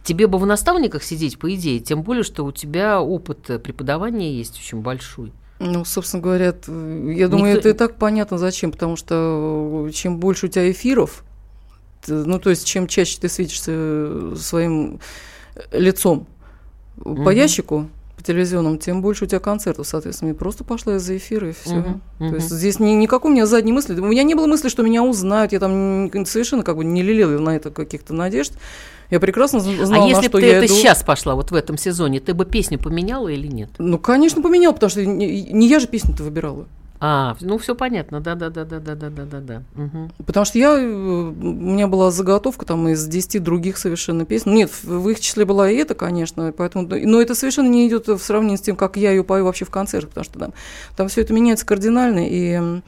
Тебе 0.05 0.27
бы 0.27 0.39
в 0.39 0.47
наставниках 0.47 1.03
сидеть, 1.03 1.39
по 1.39 1.55
идее, 1.55 1.81
тем 1.81 2.03
более, 2.03 2.23
что 2.23 2.43
у 2.47 2.51
тебя 2.53 3.03
опыт 3.03 3.41
преподавания 3.63 4.33
есть 4.33 4.59
очень 4.59 4.81
большой. 4.81 5.33
Ну, 5.59 5.85
собственно 5.85 6.23
говоря, 6.23 6.47
я 6.47 7.29
думаю, 7.29 7.55
Никто- 7.57 7.59
это 7.59 7.69
и 7.69 7.73
так 7.75 7.97
понятно, 7.97 8.39
зачем, 8.39 8.73
потому 8.73 8.97
что 8.97 9.87
э, 9.89 9.93
чем 9.93 10.19
больше 10.19 10.47
у 10.47 10.49
тебя 10.49 10.71
эфиров, 10.71 11.25
ну, 12.07 12.39
то 12.39 12.49
есть, 12.49 12.65
чем 12.67 12.87
чаще 12.87 13.19
ты 13.21 13.29
светишься 13.29 14.35
своим 14.37 14.99
э, 15.57 15.79
лицом 15.79 16.27
по 17.03 17.11
Мгм. 17.11 17.31
ящику, 17.31 17.89
по 18.19 18.25
телевизионному, 18.25 18.79
тем 18.79 19.01
больше 19.01 19.25
у 19.25 19.27
тебя 19.29 19.39
концертов, 19.39 19.87
соответственно. 19.87 20.31
И 20.31 20.33
просто 20.33 20.65
пошла 20.65 20.97
из-за 20.97 21.17
эфира, 21.17 21.51
и 21.51 21.53
все. 21.53 21.77
Мгм, 21.77 22.01
То 22.19 22.25
мгм. 22.25 22.35
есть 22.35 22.51
здесь 22.51 22.81
ни, 22.81 22.91
никакой 22.91 23.31
у 23.31 23.35
меня 23.35 23.47
задней 23.47 23.71
мысли. 23.73 23.99
У 23.99 24.05
меня 24.07 24.25
не 24.25 24.35
было 24.35 24.49
мысли, 24.49 24.69
что 24.69 24.83
меня 24.83 25.05
узнают. 25.05 25.53
Я 25.53 25.61
там 25.61 26.11
совершенно 26.27 26.65
как 26.65 26.77
бы 26.77 26.85
не 26.85 27.03
лелеяла 27.03 27.39
на 27.39 27.55
это 27.55 27.71
каких-то 27.71 28.15
надежд. 28.15 28.55
Я 29.11 29.21
прекрасно 29.21 29.59
зн- 29.59 29.85
знала, 29.85 30.05
а 30.05 30.09
если 30.09 30.23
что 30.23 30.31
бы 30.33 30.41
ты 30.41 30.47
я 30.47 30.57
это 30.57 30.67
иду. 30.67 30.75
сейчас 30.75 31.05
пошла, 31.05 31.37
вот 31.37 31.53
в 31.53 31.55
этом 31.55 31.79
сезоне, 31.79 32.19
ты 32.19 32.35
бы 32.35 32.45
песню 32.45 32.79
поменяла 32.79 33.29
или 33.29 33.47
нет? 33.47 33.71
Ну, 33.79 33.99
конечно, 33.99 34.43
поменял, 34.43 34.73
потому 34.75 34.91
что 34.91 35.07
не, 35.07 35.45
не 35.53 35.69
я 35.69 35.79
же 35.79 35.87
песню-то 35.87 36.25
выбирала. 36.25 36.67
А, 37.01 37.37
ну 37.41 37.59
все 37.59 37.75
понятно, 37.75 38.21
да, 38.21 38.35
да, 38.35 38.51
да, 38.51 38.65
да, 38.65 38.81
да, 38.81 38.95
да, 38.95 39.11
да, 39.11 39.25
да, 39.25 39.41
да. 39.41 39.63
Мгм. 39.75 40.11
Потому 40.27 40.45
что 40.45 40.59
я, 40.59 40.77
э, 40.77 40.85
у 40.85 41.33
меня 41.33 41.87
была 41.87 42.11
заготовка 42.11 42.67
там 42.67 42.89
из 42.89 43.07
10 43.07 43.43
других 43.43 43.79
совершенно 43.79 44.25
песен. 44.25 44.53
Нет, 44.55 44.71
в 44.83 45.09
их 45.09 45.21
числе 45.21 45.45
была 45.45 45.71
и 45.71 45.77
это, 45.77 45.95
конечно, 45.95 46.53
поэтому, 46.57 46.89
но 46.89 47.21
это 47.21 47.35
совершенно 47.35 47.69
не 47.69 47.87
идет 47.87 48.09
в 48.09 48.19
сравнении 48.19 48.57
с 48.57 48.61
тем, 48.63 48.75
как 48.75 48.97
я 48.97 49.11
ее 49.11 49.23
пою 49.23 49.45
вообще 49.45 49.65
в 49.65 49.71
концертах, 49.71 50.11
потому 50.11 50.25
что 50.25 50.39
там, 50.39 50.53
там 50.97 51.09
все 51.09 51.21
это 51.21 51.33
меняется 51.33 51.67
кардинально, 51.67 52.27
и 52.29 52.81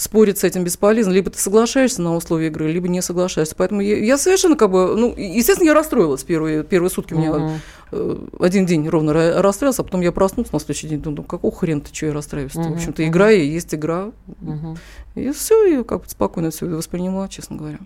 спорить 0.00 0.38
с 0.38 0.44
этим 0.44 0.64
бесполезно. 0.64 1.12
Либо 1.12 1.30
ты 1.30 1.38
соглашаешься 1.38 2.00
на 2.02 2.16
условия 2.16 2.46
игры, 2.48 2.70
либо 2.72 2.88
не 2.88 3.02
соглашаешься. 3.02 3.54
Поэтому 3.56 3.80
я, 3.80 3.98
я 3.98 4.16
совершенно 4.18 4.56
как 4.56 4.70
бы, 4.70 4.96
ну, 4.96 5.14
естественно, 5.16 5.68
я 5.68 5.74
расстроилась 5.74 6.24
первые, 6.24 6.64
первые 6.64 6.90
сутки. 6.90 7.14
У 7.14 7.18
меня 7.18 7.58
э, 7.92 8.16
один 8.40 8.64
день 8.66 8.88
ровно 8.88 9.10
ра- 9.10 9.40
расстроился, 9.40 9.82
а 9.82 9.84
потом 9.84 10.00
я 10.00 10.10
проснулся 10.12 10.52
на 10.54 10.60
следующий 10.60 10.88
день, 10.88 11.00
думаю, 11.02 11.24
какого 11.24 11.54
хрена 11.54 11.82
ты, 11.82 11.94
что 11.94 12.06
я 12.06 12.12
расстраиваюсь 12.14 12.54
В 12.54 12.58
Мгм, 12.58 12.72
общем-то, 12.74 13.06
игра 13.06 13.30
и 13.30 13.46
есть 13.46 13.74
игра. 13.74 14.10
Мгм. 14.40 14.78
И 15.16 15.30
все, 15.32 15.64
я 15.66 15.84
как 15.84 16.00
бы 16.02 16.08
спокойно 16.08 16.50
все 16.50 16.66
восприняла, 16.66 17.28
честно 17.28 17.56
говоря. 17.56 17.78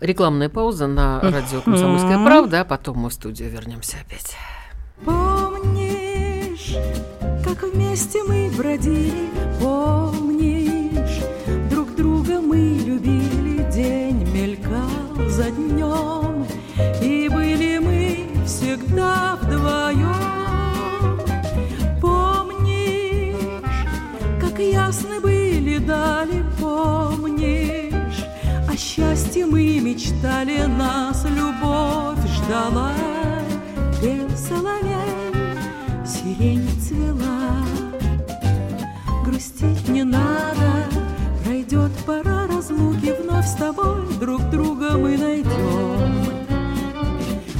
Рекламная 0.00 0.48
пауза 0.48 0.86
на 0.86 1.20
радио 1.20 1.62
«Комсомольская 1.62 2.22
правда», 2.24 2.60
а 2.60 2.64
потом 2.64 2.98
мы 2.98 3.08
в 3.10 3.12
студию 3.12 3.50
вернемся 3.50 3.96
опять. 4.06 4.36
Помнишь, 5.04 6.76
как 7.44 7.62
вместе 7.72 8.22
мы 8.24 8.50
бродили, 8.56 9.28
ясны 24.72 25.20
были 25.20 25.78
дали, 25.78 26.44
помнишь, 26.60 28.24
о 28.68 28.76
счастье 28.76 29.46
мы 29.46 29.80
мечтали, 29.80 30.64
нас 30.66 31.24
любовь 31.24 32.24
ждала, 32.36 32.92
пел 34.00 34.28
соловей, 34.36 35.34
сирень 36.06 36.68
цвела. 36.80 37.64
Грустить 39.24 39.88
не 39.88 40.04
надо, 40.04 40.88
пройдет 41.44 41.92
пора 42.06 42.46
разлуки, 42.46 43.14
вновь 43.22 43.46
с 43.46 43.54
тобой 43.54 44.06
друг 44.20 44.42
друга 44.50 44.96
мы 44.96 45.16
найдем. 45.16 46.34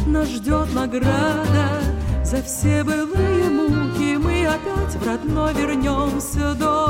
Нас 0.07 0.29
ждет 0.29 0.73
награда 0.75 1.85
за 2.25 2.43
все 2.43 2.83
былые 2.85 3.51
муки, 3.51 4.17
мы 4.17 4.47
опять 4.47 4.95
в 4.95 5.07
родной 5.07 5.53
вернемся 5.55 6.55
дом. 6.55 6.84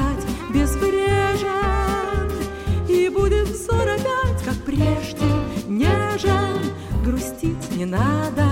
Опять 0.00 0.24
безбрежен, 0.52 2.30
И 2.88 3.08
будет 3.08 3.48
взор 3.48 3.88
опять, 3.88 4.42
как 4.44 4.56
прежде, 4.64 5.26
нежен. 5.66 6.58
Грустить 7.04 7.76
не 7.76 7.84
надо, 7.84 8.46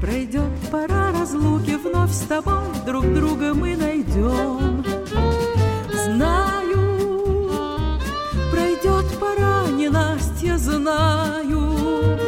пройдет 0.00 0.50
пора 0.70 1.12
разлуки, 1.12 1.76
Вновь 1.76 2.12
с 2.12 2.20
тобой 2.20 2.64
друг 2.86 3.04
друга 3.14 3.54
мы 3.54 3.76
найдем. 3.76 4.84
Знаю, 6.04 7.50
пройдет 8.50 9.06
пора 9.18 9.66
ненастья, 9.70 10.56
знаю, 10.56 12.18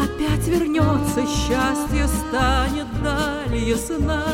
Опять 0.00 0.46
вернется 0.48 1.22
счастье, 1.26 2.06
станет 2.08 2.86
далее 3.02 3.76
сна, 3.76 4.24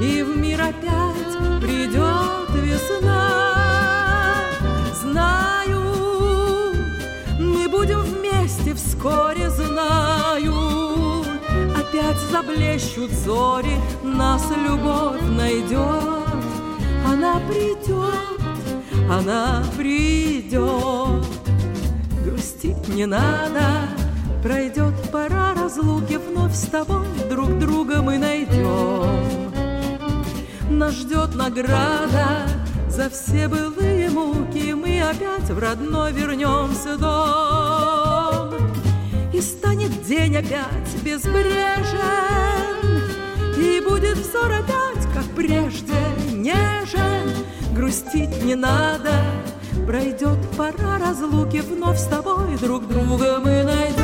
И 0.00 0.22
в 0.22 0.36
мир 0.36 0.60
опять 0.60 1.60
придет 1.60 2.43
весна. 2.64 4.44
Знаю, 5.00 5.80
мы 7.38 7.68
будем 7.68 8.00
вместе 8.00 8.74
вскоре, 8.74 9.50
знаю. 9.50 10.54
Опять 11.76 12.18
заблещут 12.30 13.10
зори, 13.12 13.76
нас 14.02 14.42
любовь 14.50 15.20
найдет. 15.36 16.24
Она 17.06 17.40
придет, 17.48 18.40
она 19.10 19.62
придет. 19.76 21.24
Грустить 22.24 22.88
не 22.88 23.06
надо, 23.06 23.88
пройдет 24.42 24.94
пора 25.12 25.54
разлуки, 25.54 26.16
вновь 26.16 26.54
с 26.54 26.66
тобой 26.66 27.06
друг 27.28 27.58
друга 27.58 28.02
мы 28.02 28.18
найдем. 28.18 29.53
Нас 30.74 30.94
ждет 30.94 31.36
награда 31.36 32.48
за 32.88 33.08
все 33.08 33.46
былые 33.46 34.10
муки, 34.10 34.74
мы 34.74 35.00
опять 35.02 35.48
в 35.48 35.56
родной 35.56 36.12
вернемся 36.12 36.98
дом. 36.98 38.54
И 39.32 39.40
станет 39.40 40.02
день 40.02 40.36
опять 40.36 41.02
безбрежен, 41.04 41.44
и 43.56 43.80
будет 43.88 44.18
взор 44.18 44.50
опять, 44.50 45.06
как 45.14 45.24
прежде, 45.36 45.94
нежен. 46.32 47.30
Грустить 47.72 48.42
не 48.42 48.56
надо, 48.56 49.12
пройдет 49.86 50.38
пора 50.56 50.98
разлуки, 50.98 51.58
вновь 51.58 51.98
с 51.98 52.06
тобой 52.06 52.58
друг 52.60 52.88
друга 52.88 53.38
мы 53.38 53.62
найдем. 53.62 54.03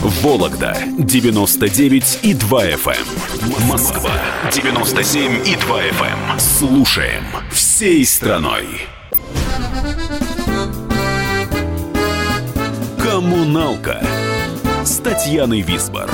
Вологда 0.00 0.74
99 0.96 2.20
и 2.22 2.32
2 2.32 2.66
FM. 2.68 3.68
Москва 3.68 4.12
97 4.50 5.46
и 5.46 5.56
2 5.56 5.82
FM. 5.82 6.38
Слушаем 6.38 7.22
всей 7.52 8.06
страной. 8.06 8.64
Коммуналка 12.98 14.02
с 14.84 14.96
Татьяной 15.00 15.60
Висбор. 15.60 16.08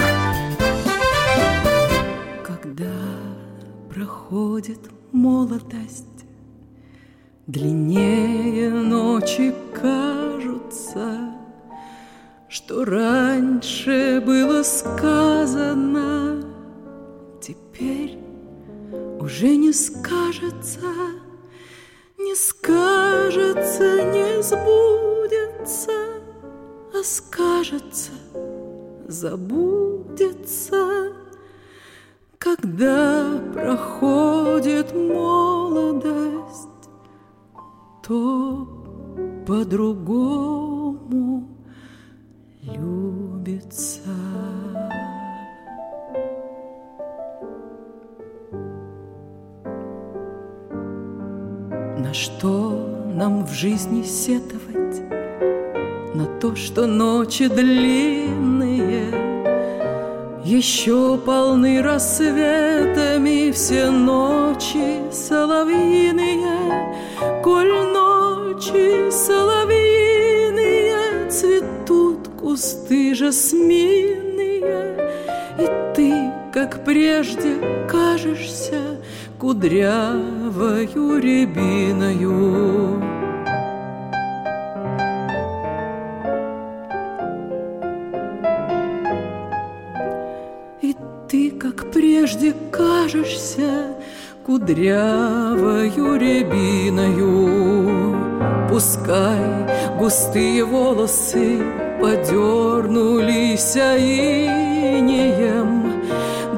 Ночи 57.36 57.48
длинные— 57.48 59.12
еще 60.44 61.18
полны 61.18 61.82
рассветами 61.82 63.50
все 63.50 63.90
ночи 63.90 65.02
соловьиные, 65.12 66.96
Коль 67.42 67.72
ночи 67.92 69.10
соловьиные 69.10 70.94
цветут 71.28 72.28
кусты 72.40 73.14
жасминные, 73.14 74.96
И 75.58 75.66
ты, 75.94 76.32
как 76.54 76.84
прежде, 76.84 77.56
кажешься 77.86 78.98
кудрявою 79.38 81.18
рябиною. 81.18 83.15
Кажешься 93.06 93.94
кудрявою 94.44 96.16
рябиною. 96.18 97.46
Пускай 98.68 99.96
густые 99.98 100.64
волосы 100.64 101.62
подернулись 102.00 103.76
инеем, 104.96 106.02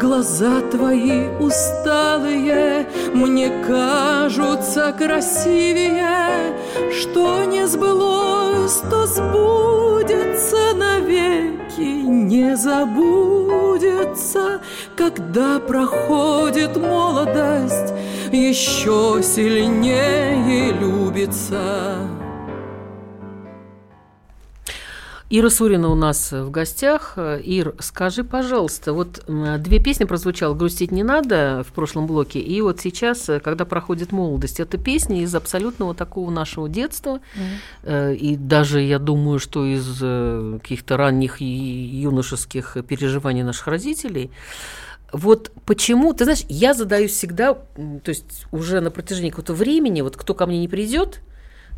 Глаза 0.00 0.60
твои 0.70 1.28
усталые 1.38 2.86
мне 3.12 3.50
кажутся 3.66 4.94
красивее, 4.96 6.54
Что 6.98 7.44
не 7.44 7.66
сбылось, 7.66 8.80
то 8.90 9.06
сбудется 9.06 10.74
навеки, 10.74 12.06
не 12.06 12.56
забудется, 13.78 14.60
когда 14.96 15.58
проходит 15.60 16.76
молодость, 16.76 17.92
еще 18.32 19.20
сильнее 19.22 20.72
любится. 20.72 22.17
Ира 25.30 25.50
Сурина 25.50 25.90
у 25.90 25.94
нас 25.94 26.32
в 26.32 26.50
гостях. 26.50 27.18
Ир, 27.18 27.74
скажи, 27.80 28.24
пожалуйста, 28.24 28.94
вот 28.94 29.22
две 29.26 29.78
песни 29.78 30.04
прозвучало 30.04 30.54
«Грустить 30.54 30.90
не 30.90 31.02
надо» 31.02 31.66
в 31.68 31.74
прошлом 31.74 32.06
блоке, 32.06 32.38
и 32.38 32.62
вот 32.62 32.80
сейчас, 32.80 33.28
э, 33.28 33.38
когда 33.38 33.66
проходит 33.66 34.10
молодость, 34.10 34.58
это 34.58 34.78
песни 34.78 35.20
из 35.20 35.34
абсолютного 35.34 35.94
такого 35.94 36.30
нашего 36.30 36.66
детства, 36.66 37.20
э, 37.82 38.14
и 38.14 38.36
даже, 38.36 38.80
я 38.80 38.98
думаю, 38.98 39.38
что 39.38 39.66
из 39.66 39.98
э, 40.00 40.60
каких-то 40.62 40.96
ранних 40.96 41.42
юношеских 41.42 42.78
переживаний 42.88 43.42
наших 43.42 43.66
родителей. 43.66 44.30
Вот 45.12 45.52
почему, 45.66 46.14
ты 46.14 46.24
знаешь, 46.24 46.44
я 46.48 46.72
задаюсь 46.72 47.12
всегда, 47.12 47.52
то 47.52 48.08
есть 48.08 48.46
уже 48.50 48.80
на 48.80 48.90
протяжении 48.90 49.28
какого-то 49.28 49.52
времени, 49.52 50.00
вот 50.00 50.16
кто 50.16 50.32
ко 50.32 50.46
мне 50.46 50.58
не 50.58 50.68
придет, 50.68 51.20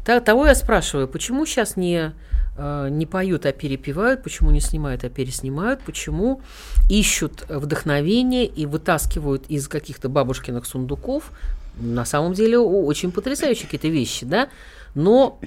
того 0.04 0.46
я 0.46 0.54
спрашиваю, 0.54 1.08
почему 1.08 1.46
сейчас 1.46 1.76
не, 1.76 2.12
э, 2.56 2.88
не 2.90 3.06
поют, 3.06 3.46
а 3.46 3.52
перепевают, 3.52 4.22
почему 4.22 4.50
не 4.50 4.60
снимают, 4.60 5.04
а 5.04 5.08
переснимают, 5.08 5.80
почему 5.80 6.40
ищут 6.88 7.44
вдохновение 7.48 8.46
и 8.46 8.66
вытаскивают 8.66 9.46
из 9.48 9.68
каких-то 9.68 10.08
бабушкиных 10.08 10.66
сундуков, 10.66 11.30
на 11.76 12.04
самом 12.04 12.34
деле 12.34 12.58
очень 12.58 13.12
потрясающие 13.12 13.64
какие-то 13.64 13.88
вещи, 13.88 14.26
да, 14.26 14.48
но 14.94 15.38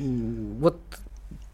вот 0.60 0.80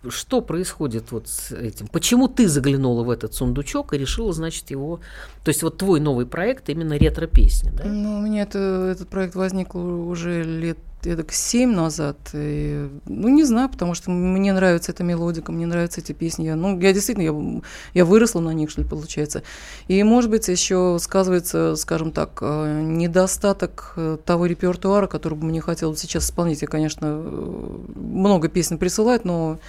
что 0.07 0.41
происходит 0.41 1.11
вот 1.11 1.27
с 1.27 1.51
этим? 1.51 1.87
Почему 1.87 2.29
ты 2.29 2.47
заглянула 2.47 3.03
в 3.03 3.09
этот 3.09 3.33
сундучок 3.33 3.93
и 3.93 3.97
решила, 3.97 4.31
значит, 4.31 4.71
его... 4.71 5.01
То 5.43 5.49
есть 5.49 5.61
вот 5.61 5.77
твой 5.77 5.99
новый 5.99 6.25
проект 6.25 6.69
именно 6.69 6.93
ретро-песня, 6.97 7.73
да? 7.73 7.83
Ну, 7.83 8.19
у 8.19 8.21
меня 8.21 8.43
это, 8.43 8.59
этот 8.91 9.09
проект 9.09 9.35
возник 9.35 9.75
уже 9.75 10.43
лет 10.43 10.77
эдак 11.03 11.31
семь 11.31 11.71
назад. 11.71 12.17
И, 12.33 12.89
ну, 13.05 13.29
не 13.29 13.43
знаю, 13.43 13.69
потому 13.69 13.93
что 13.93 14.11
мне 14.11 14.53
нравится 14.53 14.91
эта 14.91 15.03
мелодика, 15.03 15.51
мне 15.51 15.65
нравятся 15.65 16.01
эти 16.01 16.11
песни. 16.11 16.45
Я, 16.45 16.55
ну, 16.55 16.79
я 16.79 16.93
действительно, 16.93 17.23
я, 17.23 17.61
я 17.93 18.05
выросла 18.05 18.39
на 18.39 18.51
них, 18.51 18.69
что 18.69 18.81
ли, 18.81 18.87
получается. 18.87 19.43
И, 19.87 20.01
может 20.03 20.29
быть, 20.29 20.47
еще 20.47 20.97
сказывается, 20.99 21.75
скажем 21.75 22.11
так, 22.11 22.39
э, 22.41 22.81
недостаток 22.83 23.93
э, 23.95 24.17
того 24.25 24.45
репертуара, 24.45 25.07
который 25.07 25.35
бы 25.35 25.45
мне 25.45 25.61
хотелось 25.61 25.99
сейчас 25.99 26.25
исполнить. 26.25 26.61
Я, 26.61 26.67
конечно, 26.67 27.05
э, 27.05 27.77
много 27.95 28.47
песен 28.47 28.77
присылать, 28.77 29.25
но 29.25 29.59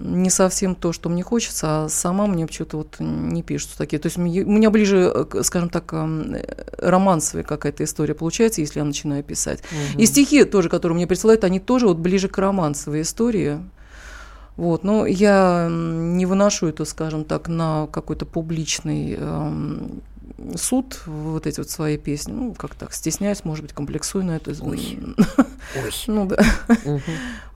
не 0.00 0.30
совсем 0.30 0.74
то, 0.74 0.92
что 0.92 1.08
мне 1.08 1.22
хочется, 1.22 1.84
а 1.84 1.88
сама 1.88 2.26
мне 2.26 2.46
почему-то 2.46 2.78
вот 2.78 2.96
не 3.00 3.42
пишутся 3.42 3.76
такие. 3.78 3.98
То 3.98 4.06
есть 4.06 4.16
у 4.16 4.22
меня 4.22 4.70
ближе, 4.70 5.12
э, 5.14 5.42
скажем 5.42 5.68
так, 5.68 5.92
эм, 5.92 6.36
романсовая 6.78 7.44
какая-то 7.44 7.84
история 7.84 8.14
получается, 8.14 8.60
если 8.60 8.78
я 8.78 8.84
начинаю 8.84 9.22
писать. 9.22 9.62
И 9.96 10.06
стихи 10.06 10.44
тоже, 10.44 10.68
которые 10.68 10.96
мне 10.96 11.06
присылают, 11.06 11.44
они 11.44 11.60
тоже 11.60 11.86
вот 11.86 11.98
ближе 11.98 12.28
к 12.28 12.38
романсовой 12.38 13.02
истории. 13.02 13.60
Вот, 14.56 14.84
но 14.84 15.06
я 15.06 15.68
не 15.70 16.26
выношу 16.26 16.66
это, 16.66 16.84
скажем 16.84 17.24
так, 17.24 17.48
на 17.48 17.86
какой-то 17.86 18.26
публичный 18.26 19.14
эм, 19.14 20.02
суд, 20.56 21.02
вот 21.06 21.46
эти 21.46 21.60
вот 21.60 21.70
свои 21.70 21.96
песни. 21.96 22.32
Ну, 22.32 22.54
как 22.54 22.74
так, 22.74 22.92
стесняюсь, 22.92 23.44
может 23.44 23.64
быть, 23.64 23.72
комплексую 23.72 24.24
на 24.24 24.36
это. 24.36 24.54
Ну 26.06 26.26
да. 26.26 26.38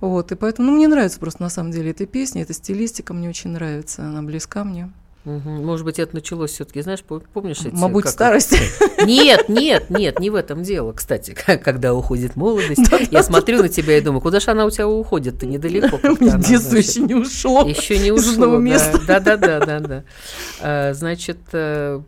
Вот, 0.01 0.33
и 0.33 0.35
поэтому, 0.35 0.71
ну, 0.71 0.77
мне 0.77 0.89
нравится 0.89 1.19
просто 1.19 1.43
на 1.43 1.49
самом 1.49 1.73
деле 1.73 1.91
эта 1.91 2.07
песня, 2.07 2.43
эта 2.43 2.53
стилистика 2.53 3.15
мне 3.15 3.29
очень 3.29 3.51
нравится, 3.51 4.07
она 4.07 4.23
близка 4.23 4.65
мне. 4.65 4.91
Может 5.25 5.87
быть, 5.87 5.99
это 5.99 6.15
началось 6.15 6.51
все-таки, 6.51 6.83
знаешь, 6.83 7.03
пом- 7.09 7.23
помнишь 7.33 7.61
эти... 7.61 7.75
Мабуть, 7.75 8.05
как- 8.05 8.13
старость. 8.13 8.57
Нет, 9.05 9.49
нет, 9.49 9.89
нет, 9.89 10.21
не 10.21 10.29
в 10.31 10.35
этом 10.35 10.63
дело, 10.63 10.93
кстати. 10.93 11.33
Когда 11.35 11.95
уходит 11.95 12.37
молодость, 12.37 12.91
я 13.11 13.23
смотрю 13.23 13.63
на 13.63 13.69
тебя 13.69 13.97
и 13.97 14.01
думаю, 14.01 14.21
куда 14.21 14.41
же 14.41 14.51
она 14.51 14.67
у 14.67 14.71
тебя 14.71 14.87
уходит? 14.87 15.39
Ты 15.39 15.47
недалеко. 15.47 15.99
Детство 16.37 16.77
еще 16.77 17.01
не 17.01 17.15
ушло. 17.15 17.67
Еще 17.67 17.99
не 17.99 18.09
из 18.09 18.19
ушло. 18.21 18.33
одного 18.33 18.57
да. 18.57 18.63
места. 18.63 19.01
Да, 19.07 19.21
да, 19.21 19.37
да, 19.37 19.61
да, 19.61 19.81
да. 19.81 20.05
А, 20.61 20.93
Значит, 20.95 21.39
э, 21.53 22.01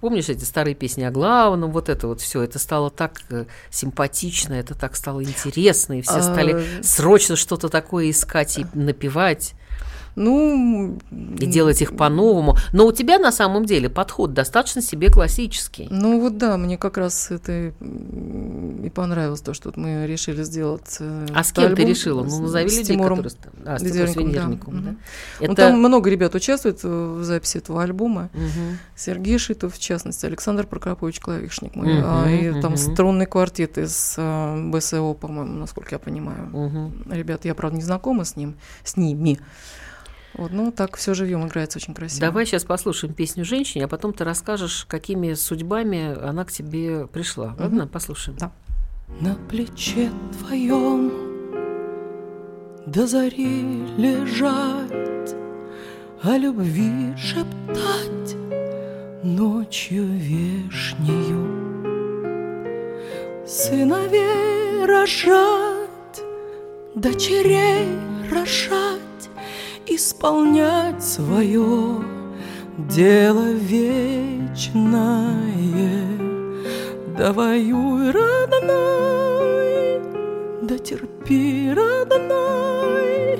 помнишь 0.00 0.28
эти 0.28 0.44
старые 0.44 0.74
песни 0.74 1.04
о 1.04 1.10
главном, 1.10 1.70
вот 1.70 1.88
это 1.88 2.08
вот 2.08 2.20
все, 2.20 2.42
это 2.42 2.58
стало 2.58 2.90
так 2.90 3.20
э, 3.30 3.44
симпатично, 3.70 4.54
это 4.54 4.74
так 4.74 4.96
стало 4.96 5.22
интересно, 5.22 5.98
и 5.98 6.02
все 6.02 6.16
А, 6.16 6.22
стали 6.22 6.64
срочно 6.82 7.36
что-то 7.36 7.68
такое 7.68 8.10
искать 8.10 8.58
и 8.58 8.66
напевать. 8.74 9.54
Ну, 10.16 10.98
и 11.38 11.46
делать 11.46 11.82
их 11.82 11.94
по-новому. 11.96 12.56
Но 12.72 12.86
у 12.86 12.92
тебя 12.92 13.18
на 13.18 13.30
самом 13.30 13.66
деле 13.66 13.88
подход 13.90 14.32
достаточно 14.32 14.80
себе 14.82 15.10
классический. 15.10 15.88
Ну 15.90 16.20
вот 16.20 16.38
да, 16.38 16.56
мне 16.56 16.78
как 16.78 16.96
раз 16.96 17.30
это 17.30 17.72
и 17.82 18.90
понравилось, 18.94 19.42
то, 19.42 19.52
что 19.52 19.72
мы 19.76 20.06
решили 20.06 20.42
сделать. 20.42 20.96
э, 21.00 21.26
А 21.34 21.44
с 21.44 21.52
кем 21.52 21.64
ты 21.64 21.70
альбом 21.70 21.86
решила? 21.86 22.26
с- 22.26 22.32
Ну, 22.38 22.42
назови 22.44 22.68
с 22.70 22.78
людей, 22.78 22.94
Тимуром 22.96 23.22
которые... 23.22 23.38
А, 23.66 23.78
с 23.78 23.82
Тимуром 23.82 24.28
Ведерниковым, 24.28 24.76
да. 24.82 24.86
Да. 24.86 24.90
Мгм. 24.90 24.98
Это... 25.40 25.48
Ну, 25.48 25.54
там 25.54 25.78
много 25.80 26.08
ребят 26.10 26.34
участвует 26.34 26.82
в 26.82 27.22
записи 27.22 27.58
этого 27.58 27.82
альбома. 27.82 28.30
Мгм. 28.32 28.78
Сергей 28.96 29.38
Шитов, 29.38 29.74
в 29.74 29.78
частности, 29.78 30.24
Александр 30.24 30.66
Прокопович 30.66 31.20
Клавишник 31.20 31.74
мой, 31.76 31.92
Мгм, 31.94 32.02
а, 32.06 32.30
и 32.30 32.52
там 32.62 32.72
мгм. 32.72 32.76
струнный 32.78 33.26
квартет 33.26 33.76
из 33.76 34.14
э, 34.16 34.70
БСО, 34.72 35.12
по-моему, 35.12 35.58
насколько 35.58 35.94
я 35.94 35.98
понимаю. 35.98 36.46
Мгм. 36.52 37.12
Ребят, 37.12 37.44
я, 37.44 37.54
правда, 37.54 37.76
не 37.76 37.82
знакома 37.82 38.24
с 38.24 38.34
ним, 38.36 38.54
с 38.82 38.96
ними. 38.96 39.38
Вот, 40.36 40.52
ну, 40.52 40.70
так 40.70 40.96
все 40.96 41.14
живьем 41.14 41.46
играется 41.46 41.78
очень 41.78 41.94
красиво. 41.94 42.20
Давай 42.20 42.44
сейчас 42.44 42.64
послушаем 42.64 43.14
песню 43.14 43.44
«Женщине», 43.44 43.86
а 43.86 43.88
потом 43.88 44.12
ты 44.12 44.24
расскажешь, 44.24 44.84
какими 44.88 45.32
судьбами 45.34 46.14
она 46.22 46.44
к 46.44 46.52
тебе 46.52 47.06
пришла. 47.06 47.56
Ладно, 47.58 47.86
послушаем. 47.86 48.36
Да. 48.38 48.52
На 49.20 49.34
плече 49.48 50.10
твоем 50.38 51.12
до 52.86 53.06
зари 53.06 53.84
лежать, 53.96 55.34
О 56.22 56.36
любви 56.36 57.14
шептать 57.16 58.36
ночью 59.22 60.06
вешнею. 60.06 61.66
Сыновей 63.46 64.84
рожать, 64.86 66.22
дочерей 66.94 67.86
рожать, 68.30 68.95
Исполнять 69.96 71.02
свое 71.02 72.04
дело 72.76 73.52
вечное. 73.52 74.92
Да 77.16 77.32
воюй, 77.32 78.10
родной, 78.10 80.02
да 80.60 80.76
терпи, 80.76 81.72
родной, 81.74 83.38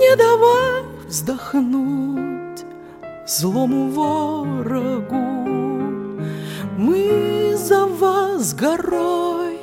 Не 0.00 0.16
давай 0.16 0.84
вздохнуть 1.06 2.64
злому 3.26 3.90
ворогу. 3.90 5.16
Мы 6.78 7.54
за 7.58 7.84
вас 7.84 8.54
горой, 8.54 9.58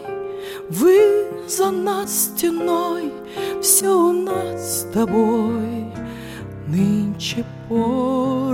вы 0.69 1.25
за 1.47 1.71
нас 1.71 2.25
стеной, 2.35 3.11
Все 3.59 3.87
у 3.87 4.11
нас 4.11 4.81
с 4.81 4.83
тобой 4.93 5.86
нынче 6.67 7.45
поровну. 7.69 8.47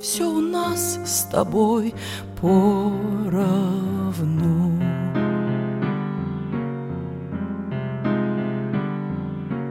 Все 0.00 0.28
у 0.28 0.40
нас 0.40 1.00
с 1.04 1.24
тобой 1.24 1.94
поровну. 2.40 3.14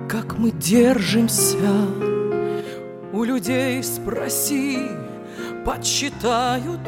Как 0.09 0.37
мы 0.37 0.51
держимся, 0.51 1.57
у 3.11 3.23
людей 3.23 3.83
спроси, 3.83 4.79
Подсчитают 5.65 6.81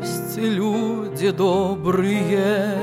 пусть 0.00 0.36
люди 0.36 1.30
добрые, 1.30 2.76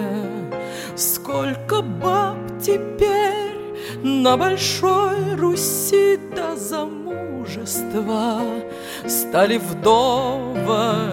Сколько 0.95 1.82
баб 1.82 2.38
теперь 2.62 3.75
на 4.01 4.38
Большой 4.38 5.36
Руси 5.36 6.17
до 6.36 6.56
замужества 6.56 8.41
Стали 9.06 9.58
вдовами. 9.58 11.06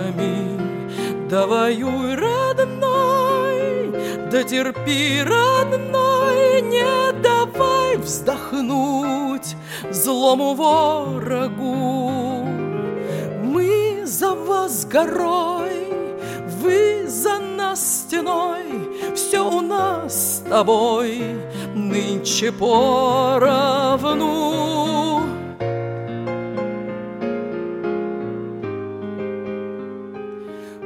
Да 1.29 1.47
воюй, 1.47 2.15
родной, 2.15 3.91
да 4.31 4.43
терпи, 4.43 5.23
родной, 5.23 6.62
Не 6.62 7.12
давай 7.23 7.97
вздохнуть 7.97 9.57
злому 9.91 10.55
ворогу. 10.55 12.11
Мы 13.43 14.03
за 14.07 14.35
вас 14.35 14.85
горой, 14.85 15.72
вы 16.62 17.07
за 17.09 17.38
нас 17.38 18.05
стеной, 18.05 18.64
Все 19.14 19.44
у 19.44 19.61
нас 19.61 20.37
с 20.37 20.38
тобой 20.48 21.22
нынче 21.75 22.53
поровну. 22.53 23.62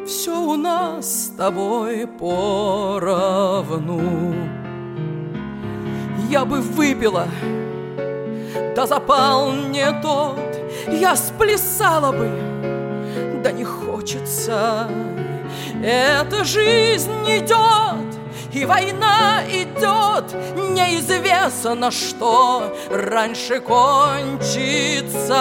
Все 0.07 0.41
у 0.41 0.57
нас 0.57 1.27
с 1.27 1.29
тобой 1.37 2.07
поровну. 2.07 4.01
Я 6.31 6.45
бы 6.45 6.61
выпила, 6.61 7.29
да 8.75 8.87
запал 8.87 9.53
не 9.53 9.87
тот, 10.01 10.39
я 10.89 11.15
сплясала 11.17 12.13
бы, 12.13 12.31
да 13.43 13.53
не 13.53 13.65
хочется. 13.65 14.89
Эта 15.85 16.45
жизнь 16.45 17.13
идет, 17.27 18.17
и 18.53 18.65
война 18.65 19.43
идет, 19.49 20.33
неизвестно 20.55 21.91
что 21.91 22.75
раньше 22.91 23.61
кончится. 23.61 25.37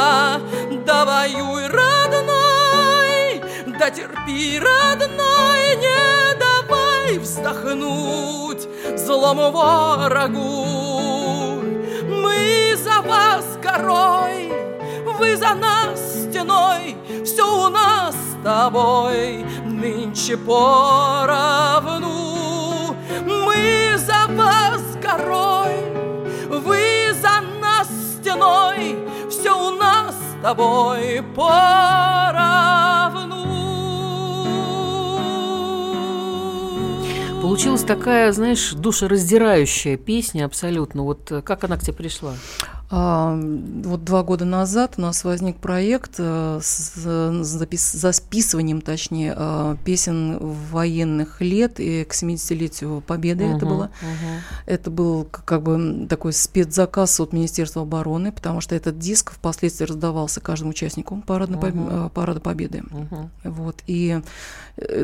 Да 0.86 1.06
воюй, 1.06 1.68
родной, 1.68 3.42
да 3.80 3.90
терпи, 3.90 4.60
родной, 4.60 5.78
не 5.78 6.36
давай 6.38 7.18
вздохнуть 7.18 8.68
злому 8.98 9.52
ворогу. 9.52 10.66
Мы 12.10 12.76
за 12.76 13.02
вас 13.02 13.46
горой, 13.64 14.52
вы 15.18 15.38
за 15.38 15.54
нас 15.56 16.00
стеной, 16.30 16.98
все 17.24 17.66
у 17.66 17.70
нас 17.70 18.14
с 18.16 18.44
тобой 18.44 19.46
нынче 19.86 20.36
поровну. 20.38 22.06
Мы 23.26 23.96
за 23.98 24.26
вас 24.30 24.82
горой, 25.02 25.76
вы 26.50 27.14
за 27.22 27.42
нас 27.62 27.88
стеной, 28.20 28.98
все 29.30 29.52
у 29.52 29.72
нас 29.78 30.16
с 30.16 30.42
тобой 30.42 31.22
поровну. 31.36 31.76
Получилась 37.42 37.84
такая, 37.84 38.32
знаешь, 38.32 38.72
душераздирающая 38.72 39.98
песня 39.98 40.46
абсолютно. 40.46 41.04
Вот 41.04 41.32
как 41.46 41.64
она 41.64 41.78
к 41.78 41.82
тебе 41.82 41.94
пришла? 41.94 42.34
А, 42.92 43.36
вот 43.84 44.04
два 44.04 44.22
года 44.22 44.46
назад 44.46 44.94
у 44.98 45.02
нас 45.02 45.24
возник 45.24 45.58
проект 45.58 46.16
э, 46.20 46.60
с 46.62 46.96
запис- 47.42 47.98
записыванием, 47.98 48.82
точнее, 48.82 49.34
э, 49.36 49.76
песен 49.84 50.38
военных 50.40 51.42
лет 51.42 51.80
и 51.80 52.04
к 52.04 52.14
70-летию 52.14 53.02
Победы 53.02 53.44
это 53.46 53.66
Мгм, 53.66 53.76
было. 53.76 53.84
мгм. 54.02 54.42
Это 54.68 54.92
был 54.92 55.26
как 55.32 55.64
бы 55.64 56.06
такой 56.08 56.32
спецзаказ 56.34 57.20
от 57.20 57.34
Министерства 57.34 57.82
обороны, 57.82 58.32
потому 58.32 58.62
что 58.62 58.76
этот 58.76 59.00
диск 59.00 59.32
впоследствии 59.32 59.86
раздавался 59.86 60.40
каждому 60.40 60.70
участнику 60.72 61.24
поб- 61.26 61.48
Мгм. 61.58 62.06
э, 62.06 62.10
парада 62.14 62.40
Победы. 62.40 62.84
Мгм. 62.92 63.32
Вот, 63.46 63.78
и 63.88 64.22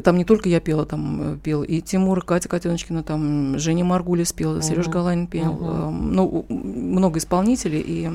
там 0.04 0.18
не 0.18 0.26
только 0.26 0.50
я 0.50 0.60
пела, 0.60 0.86
там 0.86 1.40
пел 1.42 1.64
и 1.64 1.80
Тимур, 1.82 2.20
и 2.20 2.22
Катя 2.22 2.50
Котеночкина, 2.50 3.04
там 3.04 3.58
Женя 3.58 3.86
Маргулис 3.86 4.34
пел, 4.34 4.62
Сереж 4.62 4.86
Мгм. 4.88 4.94
Галанин 4.94 5.28
пел, 5.28 5.58
э, 5.62 5.90
ну, 5.90 6.46
много 6.50 7.18
исполнителей, 7.20 7.71
и, 7.80 8.10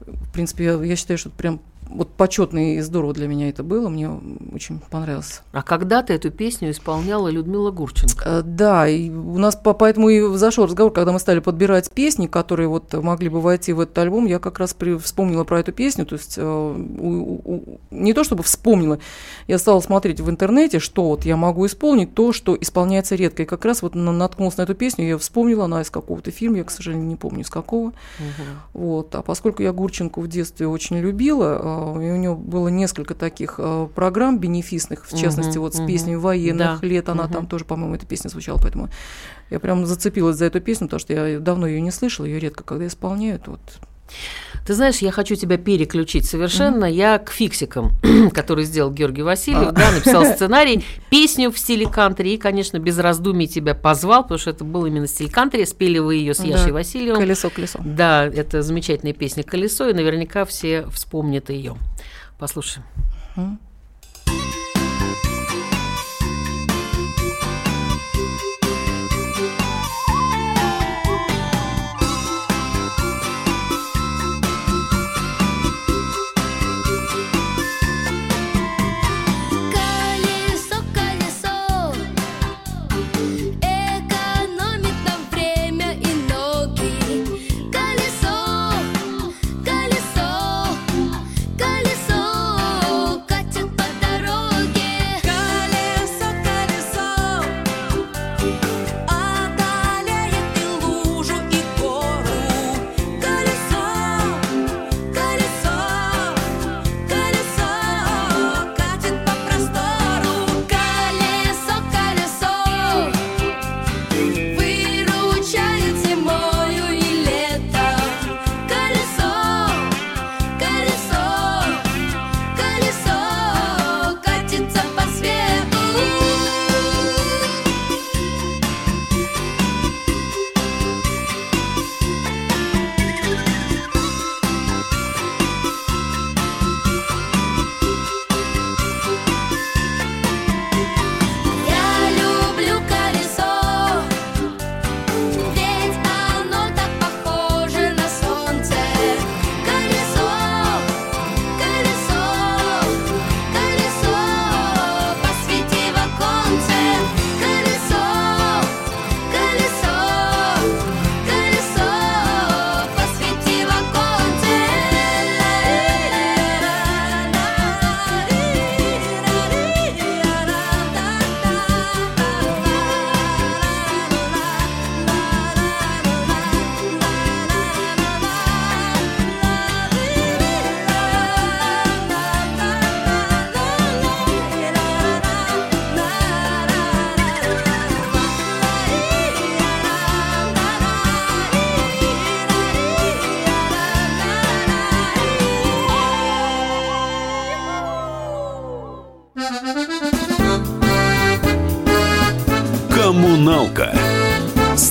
в 0.00 0.32
принципе, 0.32 0.64
я, 0.64 0.84
я 0.84 0.96
считаю, 0.96 1.18
что 1.18 1.30
прям 1.30 1.60
вот 1.88 2.08
почетно 2.12 2.74
и 2.74 2.80
здорово 2.80 3.12
для 3.14 3.28
меня 3.28 3.48
это 3.48 3.62
было, 3.62 3.88
мне 3.88 4.10
очень 4.52 4.80
понравилось. 4.90 5.42
А 5.52 5.62
когда-то 5.62 6.12
эту 6.12 6.30
песню 6.30 6.70
исполняла 6.70 7.28
Людмила 7.28 7.70
Гурченко. 7.70 8.22
Э, 8.26 8.42
Да, 8.42 8.88
и 8.88 9.10
у 9.10 9.38
нас 9.38 9.56
по- 9.56 9.72
поэтому 9.72 10.08
и 10.08 10.36
зашел 10.36 10.64
разговор, 10.66 10.92
когда 10.92 11.12
мы 11.12 11.18
стали 11.18 11.40
подбирать 11.40 11.90
песни, 11.90 12.26
которые 12.26 12.68
вот 12.68 12.92
могли 12.94 13.28
бы 13.28 13.40
войти 13.40 13.72
в 13.72 13.80
этот 13.80 13.96
альбом, 13.98 14.26
я 14.26 14.38
как 14.38 14.58
раз 14.58 14.74
при- 14.74 14.96
вспомнила 14.98 15.44
про 15.44 15.60
эту 15.60 15.72
песню, 15.72 16.06
то 16.06 16.16
есть 16.16 16.34
э, 16.38 16.42
у- 16.42 17.40
у- 17.44 17.80
не 17.90 18.12
то 18.14 18.24
чтобы 18.24 18.42
вспомнила, 18.42 18.98
я 19.46 19.58
стала 19.58 19.80
смотреть 19.80 20.20
в 20.20 20.28
интернете, 20.30 20.78
что 20.80 21.04
вот 21.08 21.24
я 21.24 21.36
могу 21.36 21.66
исполнить, 21.66 22.14
то, 22.14 22.32
что 22.32 22.56
исполняется 22.60 23.14
редко, 23.14 23.42
и 23.44 23.46
как 23.46 23.64
раз 23.64 23.82
вот 23.82 23.94
на- 23.94 24.12
наткнулась 24.12 24.56
на 24.56 24.62
эту 24.62 24.74
песню, 24.74 25.06
я 25.06 25.18
вспомнила, 25.18 25.64
она 25.66 25.82
из 25.82 25.90
какого-то 25.90 26.30
фильма, 26.30 26.58
я, 26.58 26.64
к 26.64 26.70
сожалению, 26.70 27.06
не 27.06 27.16
помню 27.16 27.42
из 27.42 27.50
какого, 27.50 27.92
вот, 28.72 29.14
а 29.14 29.22
поскольку 29.22 29.62
я 29.62 29.72
Гурченко 29.72 30.20
в 30.20 30.28
детстве 30.28 30.66
очень 30.68 30.96
любила, 30.98 31.60
э, 31.62 31.75
и 32.00 32.10
у 32.10 32.16
нее 32.16 32.34
было 32.34 32.68
несколько 32.68 33.14
таких 33.14 33.56
э, 33.58 33.88
программ 33.94 34.38
бенефисных, 34.38 35.06
в 35.06 35.16
частности, 35.16 35.58
вот 35.58 35.74
с 35.74 35.86
песней 35.86 36.16
военных 36.16 36.80
Да, 36.80 36.86
лет, 36.86 37.08
она 37.08 37.24
мгм. 37.24 37.32
там 37.32 37.46
тоже, 37.46 37.64
по-моему, 37.64 37.94
эта 37.94 38.06
песня 38.06 38.28
звучала, 38.28 38.58
поэтому 38.60 38.88
я 39.50 39.60
прям 39.60 39.86
зацепилась 39.86 40.36
за 40.36 40.46
эту 40.46 40.60
песню, 40.60 40.86
потому 40.86 41.00
что 41.00 41.12
я 41.12 41.40
давно 41.40 41.66
ее 41.66 41.80
не 41.80 41.90
слышала, 41.90 42.26
ее 42.26 42.38
редко 42.38 42.64
когда 42.64 42.86
исполняют. 42.86 43.48
Вот. 43.48 43.60
Ты 44.66 44.74
знаешь, 44.74 44.96
я 44.98 45.12
хочу 45.12 45.36
тебя 45.36 45.58
переключить 45.58 46.26
совершенно. 46.26 46.84
Я 46.86 47.18
к 47.18 47.30
фиксикам, 47.30 47.92
который 48.34 48.64
сделал 48.64 48.90
Георгий 48.90 49.22
Васильев, 49.22 49.68
А. 49.68 49.72
да, 49.72 49.92
написал 49.92 50.24
сценарий, 50.34 50.84
песню 51.08 51.52
в 51.52 51.58
стиле 51.58 51.86
кантри, 51.88 52.30
и, 52.30 52.36
конечно, 52.36 52.78
без 52.80 52.98
раздумий 52.98 53.46
тебя 53.46 53.76
позвал, 53.76 54.22
потому 54.24 54.38
что 54.38 54.50
это 54.50 54.64
был 54.64 54.84
именно 54.86 55.06
стиль 55.06 55.30
кантри. 55.30 55.64
Спели 55.64 55.98
вы 56.00 56.16
ее 56.16 56.34
с 56.34 56.38
Да. 56.38 56.46
Яшей 56.46 56.72
Васильевым. 56.72 57.20
Колесо, 57.20 57.48
колесо. 57.48 57.78
Да, 57.84 58.24
это 58.26 58.62
замечательная 58.62 59.14
песня 59.14 59.44
«Колесо», 59.44 59.88
и 59.88 59.92
наверняка 59.94 60.44
все 60.44 60.86
вспомнят 60.88 61.48
ее. 61.50 61.76
Послушаем. 62.38 62.84
Мгм. 63.36 63.58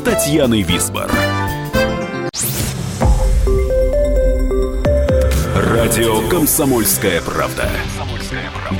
Татьяной 0.05 0.61
Висбор. 0.61 1.11
Радио 5.55 6.29
«Комсомольская 6.29 7.21
правда». 7.21 7.67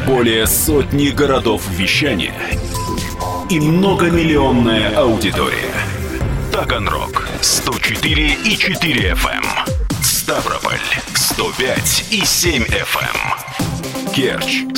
Более 0.06 0.46
сотни 0.46 1.08
городов 1.08 1.68
вещания 1.68 2.36
и 3.50 3.60
многомиллионная 3.60 4.96
аудитория. 4.96 5.74
Таганрог 6.54 7.28
104 7.42 8.38
и 8.46 8.56
4 8.56 9.14
FM. 9.14 9.28
эм. 9.32 10.04
Ставрополь 10.04 10.78
105 11.16 12.06
и 12.12 12.24
7 12.24 12.66
FM. 12.66 14.14
Керчь 14.14 14.75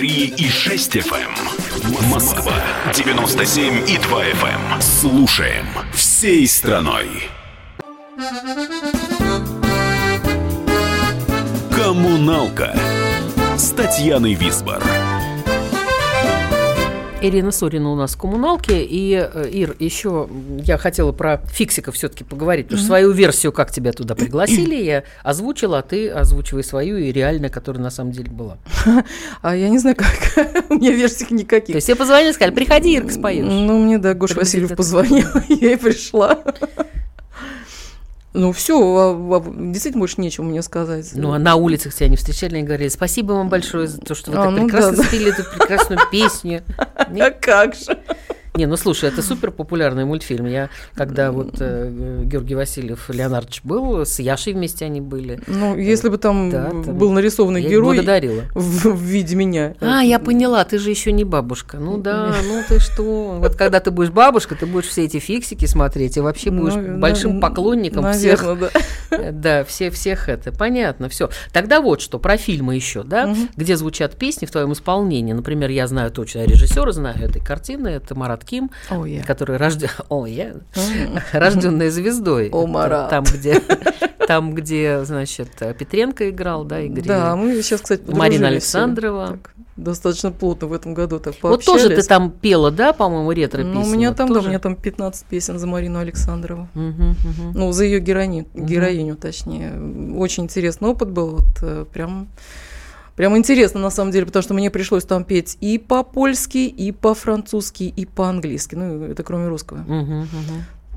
103 0.00 0.34
и 0.38 0.48
6 0.48 0.96
FM. 0.96 2.08
Москва 2.08 2.54
97 2.94 3.86
и 3.86 3.98
2 3.98 4.24
FM. 4.24 4.80
Слушаем 4.80 5.66
всей 5.92 6.48
страной. 6.48 7.28
Коммуналка 11.70 12.74
с 13.58 13.72
Татьяной 13.72 14.32
Висбор. 14.32 14.82
Ирина 17.22 17.50
Сорина 17.50 17.90
у 17.90 17.96
нас 17.96 18.14
в 18.14 18.18
коммуналке. 18.18 18.82
И, 18.82 19.12
э, 19.14 19.48
Ир, 19.52 19.76
еще 19.78 20.28
я 20.64 20.78
хотела 20.78 21.12
про 21.12 21.42
фиксиков 21.52 21.94
все-таки 21.94 22.24
поговорить. 22.24 22.66
Потому 22.66 22.78
что 22.78 22.86
свою 22.86 23.10
версию, 23.12 23.52
как 23.52 23.70
тебя 23.70 23.92
туда 23.92 24.14
пригласили, 24.14 24.74
я 24.76 25.04
озвучила, 25.22 25.78
а 25.78 25.82
ты 25.82 26.08
озвучивай 26.08 26.64
свою 26.64 26.96
и 26.96 27.12
реальная, 27.12 27.50
которая 27.50 27.82
на 27.82 27.90
самом 27.90 28.12
деле 28.12 28.30
была. 28.30 28.58
А 29.42 29.56
я 29.56 29.68
не 29.68 29.78
знаю, 29.78 29.96
как. 29.96 30.66
У 30.70 30.74
меня 30.74 30.92
версий 30.92 31.26
То 31.26 31.34
никаких. 31.34 31.74
есть 31.74 31.86
все 31.86 31.96
позвонили 31.96 32.30
и 32.30 32.32
сказали, 32.32 32.54
приходи, 32.54 32.96
Ирка, 32.96 33.12
споешь. 33.12 33.44
Ну, 33.46 33.78
мне, 33.84 33.98
да, 33.98 34.14
Гоша 34.14 34.36
Васильев 34.36 34.74
позвонил, 34.74 35.26
я 35.48 35.72
и 35.72 35.76
пришла. 35.76 36.38
Ну, 38.32 38.52
все, 38.52 39.42
действительно 39.56 40.00
больше 40.00 40.20
нечего 40.20 40.44
мне 40.44 40.62
сказать. 40.62 41.10
Ну, 41.14 41.32
а 41.32 41.38
на 41.38 41.56
улицах 41.56 41.92
тебя 41.92 42.08
не 42.08 42.16
встречали 42.16 42.60
и 42.60 42.62
говорили, 42.62 42.88
спасибо 42.88 43.32
вам 43.32 43.48
большое 43.48 43.88
за 43.88 43.98
то, 43.98 44.14
что 44.14 44.30
вы 44.30 44.38
А, 44.38 44.44
так 44.44 44.52
ну 44.52 44.64
прекрасно 44.66 44.92
да, 44.92 44.96
да. 44.98 45.08
спели 45.08 45.32
эту 45.32 45.44
прекрасную 45.50 46.00
песню. 46.10 46.62
А 46.96 47.30
как 47.30 47.74
же? 47.74 47.98
Не, 48.56 48.66
ну 48.66 48.76
слушай, 48.76 49.08
это 49.08 49.22
супер 49.22 49.52
популярный 49.52 50.04
мультфильм. 50.04 50.46
Я, 50.46 50.70
когда 50.94 51.30
вот 51.30 51.56
э, 51.60 52.22
Георгий 52.24 52.56
Васильев 52.56 53.08
Леонардович 53.08 53.60
был, 53.62 54.04
с 54.04 54.18
Яшей 54.18 54.54
вместе 54.54 54.84
они 54.84 55.00
были. 55.00 55.40
Ну, 55.46 55.76
если 55.76 56.08
бы 56.08 56.18
там 56.18 56.50
Да, 56.50 56.68
там 56.70 56.82
был 56.82 57.12
нарисованный 57.12 57.62
Я 57.62 57.68
герой 57.68 57.94
благодарила. 57.96 58.42
в, 58.54 58.86
в 58.88 59.02
виде 59.02 59.36
меня. 59.36 59.74
А, 59.80 60.00
я 60.02 60.18
поняла, 60.18 60.64
ты 60.64 60.78
же 60.78 60.90
еще 60.90 61.12
не 61.12 61.24
бабушка. 61.24 61.78
Ну 61.78 61.96
да, 61.98 62.34
ну 62.46 62.62
ты 62.68 62.80
что? 62.80 63.38
Вот 63.40 63.54
когда 63.54 63.78
ты 63.80 63.90
будешь 63.92 64.10
бабушка, 64.10 64.56
ты 64.56 64.66
будешь 64.66 64.86
все 64.88 65.04
эти 65.04 65.18
фиксики 65.20 65.66
смотреть 65.66 66.16
и 66.16 66.20
вообще 66.20 66.50
будешь 66.50 66.74
Ну, 66.74 66.98
большим 66.98 67.40
поклонником 67.40 68.12
всех. 68.12 68.42
наверно, 68.42 68.68
да. 69.10 69.16
Э, 69.16 69.32
Да, 69.32 69.64
все, 69.64 69.90
всех 69.90 70.28
это. 70.28 70.50
Понятно, 70.52 71.08
все. 71.08 71.30
Тогда 71.52 71.80
вот 71.80 72.00
что, 72.00 72.18
про 72.18 72.36
фильмы 72.36 72.74
еще, 72.74 73.04
да, 73.04 73.34
где 73.56 73.76
звучат 73.76 74.16
песни 74.16 74.46
в 74.46 74.50
твоем 74.50 74.72
исполнении. 74.72 75.32
Например, 75.32 75.70
я 75.70 75.86
знаю 75.86 76.10
точно 76.10 76.44
режиссера, 76.44 76.90
знаю 76.92 77.16
этой 77.22 77.40
картины, 77.42 77.88
это 77.88 78.14
Марат 78.14 78.39
Ким, 78.44 78.70
О, 78.90 79.04
я. 79.04 79.22
который 79.24 79.56
рожден... 79.56 79.88
О, 80.08 80.26
я... 80.26 80.54
Рожденная 81.32 81.90
звездой. 81.90 82.50
Марат. 82.52 83.10
Там, 83.10 83.24
где, 83.24 83.60
там, 84.26 84.54
где, 84.54 85.04
значит, 85.04 85.50
Петренко 85.78 86.30
играл, 86.30 86.64
да, 86.64 86.80
Игорь? 86.80 87.04
Да, 87.04 87.36
мы 87.36 87.60
сейчас, 87.62 87.80
кстати, 87.80 88.02
Марина 88.08 88.48
Александрова. 88.48 89.28
так, 89.28 89.54
достаточно 89.76 90.30
плотно 90.30 90.68
в 90.68 90.72
этом 90.72 90.94
году 90.94 91.18
так 91.18 91.34
Вот 91.42 91.64
тоже 91.64 91.84
ты 91.84 91.88
пообщались. 91.88 92.06
там 92.06 92.30
пела, 92.30 92.70
да, 92.70 92.92
по-моему, 92.92 93.32
ретро 93.32 93.62
Ну, 93.62 93.82
у 93.82 93.86
меня 93.86 94.12
там, 94.12 94.32
да, 94.32 94.40
у 94.40 94.42
меня 94.42 94.58
там 94.58 94.76
15 94.76 95.24
песен 95.26 95.58
за 95.58 95.66
Марину 95.66 95.98
Александрову. 95.98 96.68
Ну, 96.74 97.72
за 97.72 97.84
ее 97.84 98.00
героиню, 98.00 98.46
героиню, 98.54 99.16
точнее. 99.16 99.72
Очень 100.16 100.44
интересный 100.44 100.88
опыт 100.88 101.10
был. 101.10 101.30
Вот, 101.30 101.62
э, 101.62 101.84
прям, 101.92 102.28
прям 103.20 103.36
интересно, 103.36 103.80
на 103.80 103.90
самом 103.90 104.12
деле, 104.12 104.24
потому 104.24 104.42
что 104.42 104.54
мне 104.54 104.70
пришлось 104.70 105.04
там 105.04 105.24
петь 105.24 105.58
и 105.60 105.76
по-польски, 105.76 106.56
и 106.56 106.90
по-французски, 106.90 107.82
и 107.82 108.06
по-английски. 108.06 108.76
Ну, 108.76 109.04
это 109.04 109.22
кроме 109.22 109.48
русского. 109.48 109.84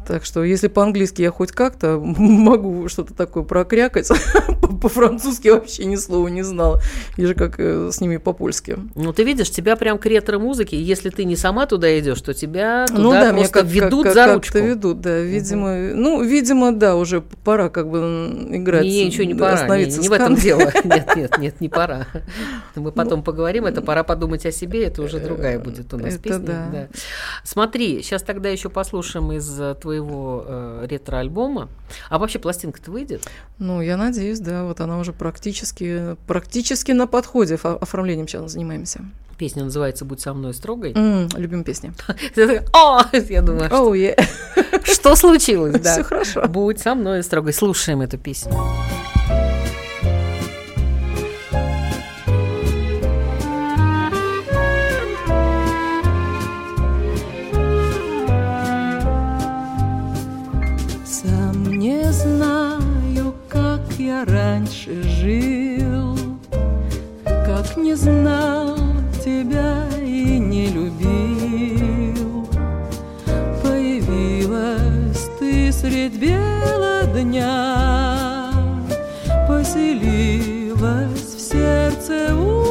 Так 0.08 0.26
что, 0.26 0.43
если 0.43 0.68
по-английски 0.68 1.22
я 1.22 1.32
хоть 1.32 1.51
как-то 1.51 1.99
могу 2.04 2.88
что-то 2.89 3.14
такое 3.14 3.43
прокрякать, 3.43 4.08
по- 4.62 4.68
по-французски 4.68 5.49
вообще 5.49 5.86
ни 5.86 5.95
слова 5.95 6.28
не 6.28 6.43
знала. 6.43 6.82
И 7.18 7.26
же 7.26 7.34
как 7.36 7.56
э, 7.60 7.89
с 7.91 8.01
ними 8.01 8.18
по-польски. 8.18 8.78
Ну, 8.95 9.14
ты 9.14 9.24
видишь, 9.24 9.49
тебя 9.51 9.76
прям 9.76 9.97
к 9.97 10.06
ретро-музыке, 10.06 10.82
если 10.82 11.10
ты 11.10 11.24
не 11.26 11.36
сама 11.36 11.66
туда 11.66 11.97
идешь, 11.99 12.22
то 12.22 12.34
тебя 12.34 12.86
туда 12.88 12.99
Ну 12.99 13.12
да, 13.12 13.24
меня 13.32 13.34
просто 13.34 13.54
как, 13.60 13.66
ведут 13.68 14.04
как- 14.06 14.14
за 14.14 14.34
ручку. 14.34 14.54
как-то 14.54 14.60
ведут, 14.68 15.01
да, 15.01 15.20
видимо, 15.20 15.76
ну, 15.93 16.22
видимо, 16.24 16.72
да, 16.74 16.95
уже 16.95 17.22
пора 17.22 17.70
как 17.70 17.89
бы 17.89 17.99
играть. 18.51 18.84
Не, 18.84 19.06
ничего 19.06 19.24
не 19.24 19.34
да, 19.34 19.39
пора, 19.39 19.51
не, 19.51 19.62
остановиться 19.62 19.99
не 19.99 20.06
с 20.08 20.10
в 20.10 20.14
этом 20.14 20.36
дело. 20.36 20.60
Нет, 20.84 21.16
нет, 21.16 21.38
нет, 21.38 21.62
не 21.62 21.70
пора. 21.70 22.08
Мы 22.76 22.91
потом 22.91 23.20
Ну, 23.20 23.24
поговорим, 23.24 23.66
это 23.66 23.82
пора 23.82 24.04
подумать 24.04 24.45
о 24.45 24.51
себе, 24.51 24.86
это 24.86 25.01
уже 25.01 25.20
другая 25.20 25.60
будет 25.60 25.93
у 25.93 25.97
нас 25.97 26.16
это 26.16 26.24
песня. 26.24 26.39
да. 26.45 26.88
Смотри, 27.43 28.01
сейчас 28.01 28.24
тогда 28.24 28.49
еще 28.49 28.70
послушаем 28.70 29.32
из 29.34 29.60
э, 29.60 29.76
твоего 29.97 30.43
э, 30.47 30.85
ретро-альбома. 30.89 31.69
А 32.09 32.17
вообще 32.17 32.39
пластинка-то 32.39 32.91
выйдет? 32.91 33.27
Ну, 33.59 33.81
я 33.81 33.95
надеюсь, 33.97 34.39
да, 34.39 34.63
вот 34.63 34.81
она 34.81 34.97
уже 34.99 35.13
практически, 35.13 36.15
практически 36.27 36.91
на 36.91 37.05
подходе, 37.07 37.55
Фо- 37.55 37.77
оформлением 37.79 38.27
сейчас 38.27 38.51
занимаемся. 38.51 39.01
Песня 39.37 39.63
называется 39.63 40.05
«Будь 40.05 40.19
со 40.21 40.33
мной 40.33 40.53
строгой». 40.53 40.93
М, 40.93 41.27
любим 41.35 41.63
такая, 42.35 42.65
О, 42.73 43.01
я 43.29 43.41
думаю, 43.41 43.69
что, 43.69 44.15
что 44.83 45.15
случилось? 45.15 45.79
Да. 45.79 45.93
Всё 45.93 46.03
хорошо. 46.03 46.47
Будь 46.47 46.79
со 46.79 46.95
мной 46.95 47.23
строгой. 47.23 47.53
Слушаем 47.53 48.01
эту 48.01 48.17
песню. 48.17 48.53
Раньше 64.64 65.03
жил, 65.03 66.18
Как 67.26 67.76
не 67.76 67.95
знал 67.95 68.78
тебя 69.24 69.84
и 70.01 70.39
не 70.39 70.68
любил. 70.68 72.47
Появилась 73.61 75.30
ты 75.39 75.72
средь 75.72 76.18
бела 76.18 77.03
дня, 77.14 78.51
Поселилась 79.47 81.36
в 81.36 81.39
сердце 81.39 82.34
у 82.36 82.62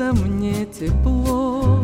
а 0.00 0.12
мне 0.12 0.64
тепло. 0.66 1.80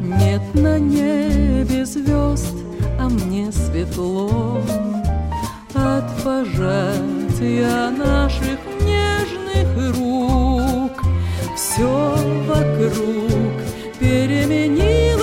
Нет 0.00 0.42
на 0.54 0.78
небе 0.78 1.84
звезд, 1.84 2.54
а 2.98 3.08
мне 3.08 3.52
светло. 3.52 4.60
От 5.74 6.04
пожатия 6.24 7.90
наших 7.90 8.58
нежных 8.80 9.96
рук 9.96 11.02
все 11.54 12.14
вокруг 12.46 13.52
переменилось 14.00 15.15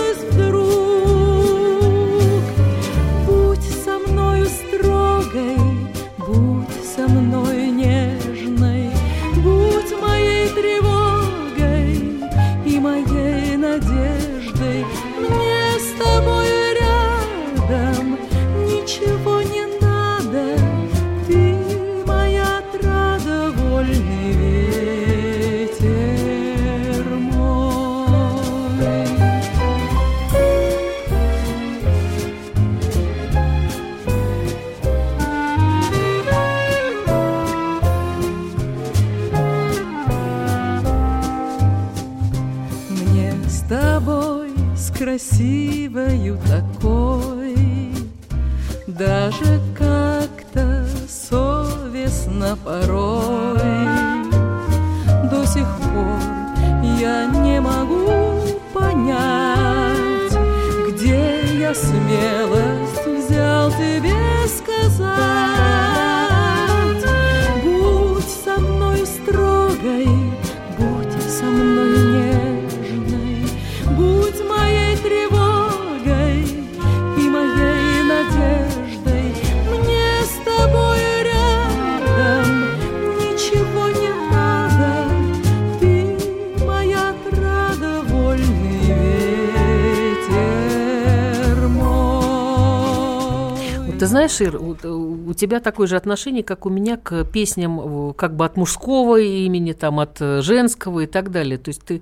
Ты 94.38 94.46
знаешь, 94.46 94.54
Ир, 94.54 94.88
у, 94.88 95.30
у 95.30 95.34
тебя 95.34 95.60
такое 95.60 95.88
же 95.88 95.96
отношение, 95.96 96.44
как 96.44 96.66
у 96.66 96.70
меня 96.70 96.98
к 96.98 97.24
песням 97.26 98.10
э, 98.10 98.14
как 98.14 98.36
бы 98.36 98.46
от 98.46 98.58
мужского 98.58 99.20
имени, 99.20 99.74
там, 99.74 100.00
от 100.00 100.18
э, 100.20 100.42
женского 100.42 101.02
и 101.02 101.06
так 101.06 101.32
далее. 101.32 101.58
То 101.58 101.70
есть 101.70 101.84
ты, 101.84 102.02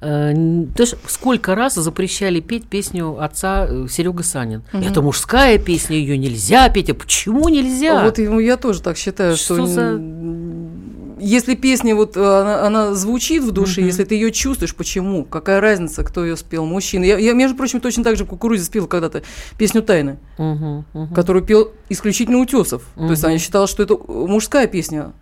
э, 0.00 0.34
ты 0.76 0.86
ж 0.86 0.94
сколько 1.06 1.54
раз 1.54 1.74
запрещали 1.74 2.40
петь 2.40 2.66
песню 2.66 3.22
отца 3.22 3.68
Серега 3.88 4.22
Санин? 4.22 4.62
Это 4.72 5.02
мужская 5.02 5.58
песня, 5.58 5.96
ее 5.96 6.18
нельзя 6.18 6.68
петь. 6.68 6.90
А 6.90 6.94
почему 6.94 7.48
нельзя? 7.48 8.04
Вот 8.04 8.18
я 8.18 8.56
тоже 8.56 8.82
так 8.82 8.96
считаю, 8.96 9.36
Что 9.36 9.54
что, 9.54 9.66
за- 9.66 9.98
если 11.22 11.54
песня 11.54 11.94
вот 11.94 12.16
э, 12.16 12.20
она, 12.20 12.66
она 12.66 12.94
звучит 12.94 13.42
в 13.42 13.50
душе, 13.52 13.80
Мгм. 13.80 13.86
если 13.88 14.04
ты 14.04 14.14
ее 14.14 14.32
чувствуешь, 14.32 14.74
почему? 14.74 15.24
Какая 15.24 15.60
разница, 15.60 16.02
кто 16.04 16.24
ее 16.24 16.36
спел? 16.36 16.64
Мужчина. 16.66 17.04
Я, 17.04 17.18
я, 17.18 17.32
между 17.32 17.56
прочим, 17.56 17.80
точно 17.80 18.04
так 18.04 18.16
же 18.16 18.24
в 18.24 18.28
кукурузе 18.28 18.64
спел 18.64 18.86
когда-то 18.86 19.22
песню 19.58 19.82
Тайны, 19.82 20.18
мгм. 20.38 20.84
которую 21.14 21.44
пел 21.44 21.72
исключительно 21.88 22.38
Утесов. 22.38 22.82
То 22.96 23.10
есть 23.10 23.24
она 23.24 23.38
считала, 23.38 23.66
что 23.66 23.82
это 23.82 23.96
мужская 23.96 24.66
песня. 24.66 25.12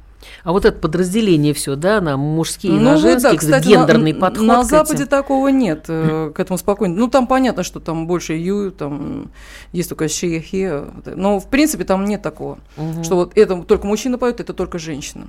А 0.45 0.53
вот 0.53 0.64
это 0.64 0.79
подразделение 0.79 1.55
все, 1.55 1.77
да, 1.77 2.01
на 2.01 2.16
мужские 2.16 2.73
и 2.73 2.77
Ну, 2.77 2.83
на 2.83 2.97
женские, 2.97 3.33
да, 3.33 3.39
кстати, 3.39 3.68
гендерный 3.68 4.12
на, 4.12 4.21
подход. 4.21 4.47
на. 4.47 4.62
Западе 4.64 5.07
такого 5.07 5.49
нет, 5.49 5.87
э, 5.89 6.31
к 6.35 6.39
этому 6.41 6.59
спокойно. 6.59 6.95
Ну, 6.95 7.09
там 7.09 7.27
понятно, 7.27 7.62
что 7.62 7.81
там 7.81 8.07
больше 8.07 8.35
ю, 8.35 8.71
там 8.71 9.31
есть 9.73 9.89
только 9.89 10.05
she, 10.07 10.43
he. 10.53 11.14
Но, 11.16 11.41
в 11.41 11.49
принципе, 11.49 11.85
там 11.85 12.05
нет 12.05 12.23
такого. 12.23 12.59
Мгм. 12.77 13.03
Что 13.05 13.16
вот 13.16 13.33
это 13.37 13.57
только 13.62 13.87
мужчина 13.87 14.18
поет, 14.18 14.41
это 14.41 14.53
только 14.53 14.79
женщина. 14.79 15.29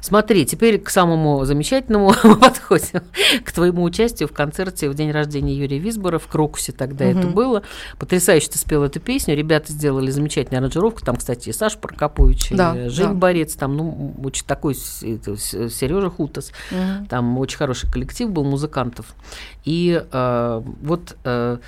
Смотри, 0.00 0.44
теперь 0.46 0.78
к 0.78 0.90
самому 0.90 1.44
замечательному 1.44 2.12
подходим, 2.40 3.02
к 3.44 3.52
твоему 3.52 3.82
участию 3.82 4.28
в 4.28 4.32
концерте 4.32 4.88
в 4.88 4.94
день 4.94 5.10
рождения 5.10 5.54
Юрия 5.54 5.78
Висбора 5.78 6.18
в 6.18 6.26
Крокусе 6.26 6.72
тогда 6.72 7.04
это 7.04 7.20
Мгм. 7.26 7.32
было. 7.32 7.62
Потрясающе 7.98 8.50
ты 8.50 8.58
спел 8.58 8.82
эту 8.84 9.00
песню, 9.00 9.36
ребята 9.36 9.72
сделали 9.72 10.10
замечательную 10.10 10.60
аранжировку, 10.60 11.04
там, 11.04 11.16
кстати, 11.16 11.48
и 11.50 11.52
Саша 11.52 11.78
Прокопович, 11.78 12.52
и 12.52 12.54
Да, 12.54 12.88
Жень 12.88 13.08
да. 13.08 13.14
Борец, 13.14 13.54
там, 13.54 13.76
ну, 13.76 14.14
очень 14.30 14.46
такой 14.46 14.74
Сережа 14.74 16.10
Хутас, 16.10 16.52
там 17.08 17.38
очень 17.38 17.58
хороший 17.58 17.90
коллектив 17.90 18.30
был 18.30 18.44
музыкантов. 18.44 19.06
И 19.64 20.02
э, 20.10 20.62
вот 20.82 21.16
э, 21.24 21.58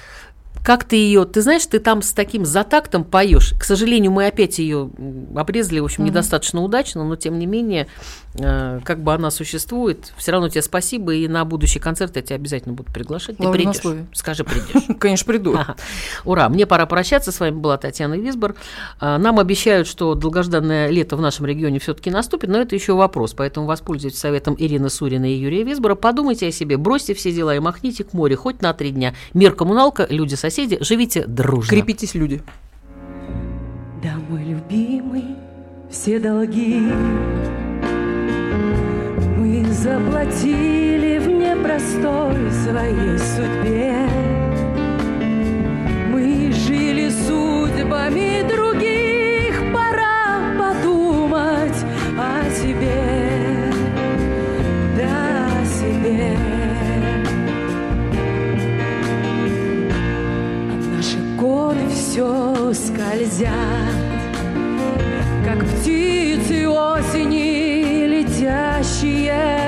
как 0.64 0.84
ты 0.84 0.96
ее, 0.96 1.24
ты 1.24 1.42
знаешь, 1.42 1.66
ты 1.66 1.78
там 1.80 2.02
с 2.02 2.12
таким 2.12 2.44
затактом 2.44 3.04
поешь. 3.04 3.54
К 3.58 3.64
сожалению, 3.64 4.12
мы 4.12 4.26
опять 4.26 4.58
ее 4.58 4.90
обрезали, 5.34 5.80
в 5.80 5.84
общем, 5.84 6.04
Мгм. 6.04 6.10
недостаточно 6.12 6.62
удачно, 6.62 7.04
но 7.04 7.16
тем 7.16 7.38
не 7.38 7.46
менее, 7.46 7.88
э, 8.34 8.80
как 8.84 9.02
бы 9.02 9.12
она 9.12 9.30
существует. 9.30 10.12
Все 10.16 10.32
равно 10.32 10.48
тебе 10.48 10.62
спасибо, 10.62 11.14
и 11.14 11.26
на 11.26 11.44
будущий 11.44 11.80
концерт 11.80 12.14
я 12.16 12.22
тебя 12.22 12.36
обязательно 12.36 12.74
буду 12.74 12.92
приглашать. 12.92 13.36
Ты 13.38 13.42
Ладно, 13.42 13.56
придешь. 13.58 13.76
слове. 13.76 14.06
Скажи, 14.12 14.44
придешь. 14.44 14.96
Конечно, 15.00 15.26
приду. 15.26 15.54
Ага. 15.56 15.76
Ура, 16.24 16.48
мне 16.48 16.64
пора 16.66 16.86
прощаться. 16.86 17.32
С 17.32 17.40
вами 17.40 17.54
была 17.56 17.76
Татьяна 17.76 18.14
Висбор. 18.14 18.54
А, 19.00 19.18
Нам 19.18 19.38
обещают, 19.40 19.88
что 19.88 20.14
долгожданное 20.14 20.88
лето 20.90 21.16
в 21.16 21.20
нашем 21.20 21.46
регионе 21.46 21.78
все-таки 21.80 22.10
наступит, 22.10 22.48
но 22.50 22.58
это 22.58 22.74
еще 22.74 22.94
вопрос. 22.94 23.34
Поэтому 23.34 23.66
воспользуйтесь 23.66 24.18
советом 24.20 24.54
Ирины 24.58 24.90
Сурина 24.90 25.30
и 25.30 25.34
Юрия 25.36 25.64
Висбора. 25.64 25.94
Подумайте 25.96 26.46
о 26.46 26.52
себе, 26.52 26.76
бросьте 26.76 27.14
все 27.14 27.32
дела 27.32 27.56
и 27.56 27.58
махните 27.58 28.04
к 28.04 28.12
морю 28.12 28.36
хоть 28.36 28.62
на 28.62 28.72
три 28.72 28.90
дня. 28.90 29.14
Мир 29.34 29.54
коммуналка, 29.54 30.06
люди-соседи, 30.52 30.78
живите 30.80 31.26
дружно. 31.26 31.70
Крепитесь, 31.70 32.14
люди. 32.14 32.42
Да, 34.02 34.14
мой 34.28 34.44
любимый, 34.44 35.24
все 35.90 36.18
долги 36.18 36.80
мы 39.36 39.64
заплатили 39.72 41.18
в 41.18 41.28
непростой 41.28 42.50
своей 42.50 43.18
судьбе. 43.18 44.08
Мы 46.10 46.52
жили 46.52 47.08
судьбами 47.10 48.46
других, 48.48 48.81
годы 61.52 61.86
все 61.90 62.72
скользят, 62.72 63.52
как 65.44 65.62
птицы 65.66 66.66
осени, 66.66 68.06
летящие 68.06 69.61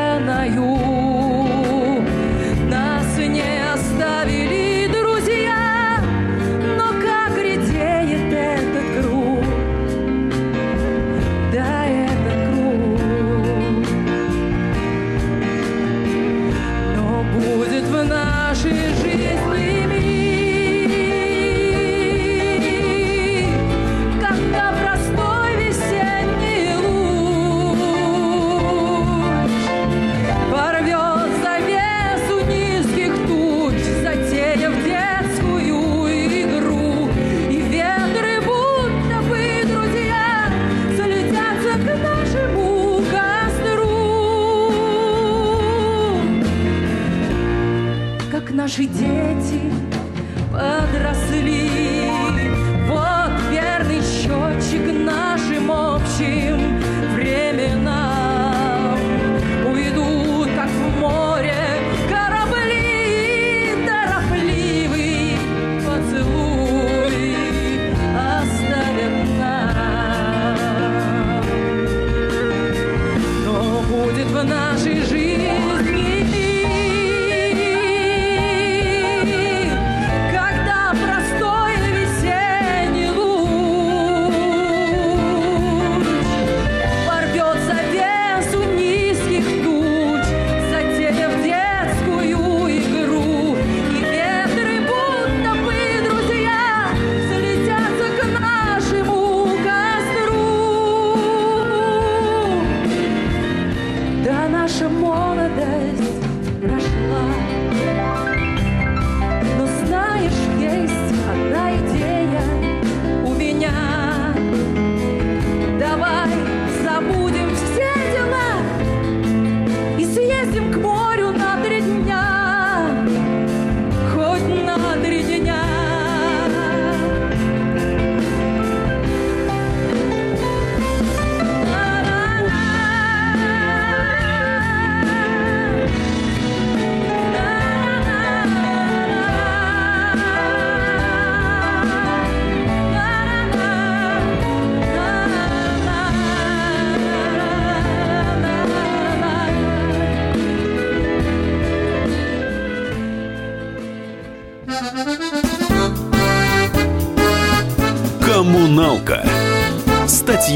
наши 48.77 48.87
дети 48.87 49.64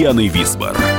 Татьяной 0.09 0.29
Висбор. 0.29 0.98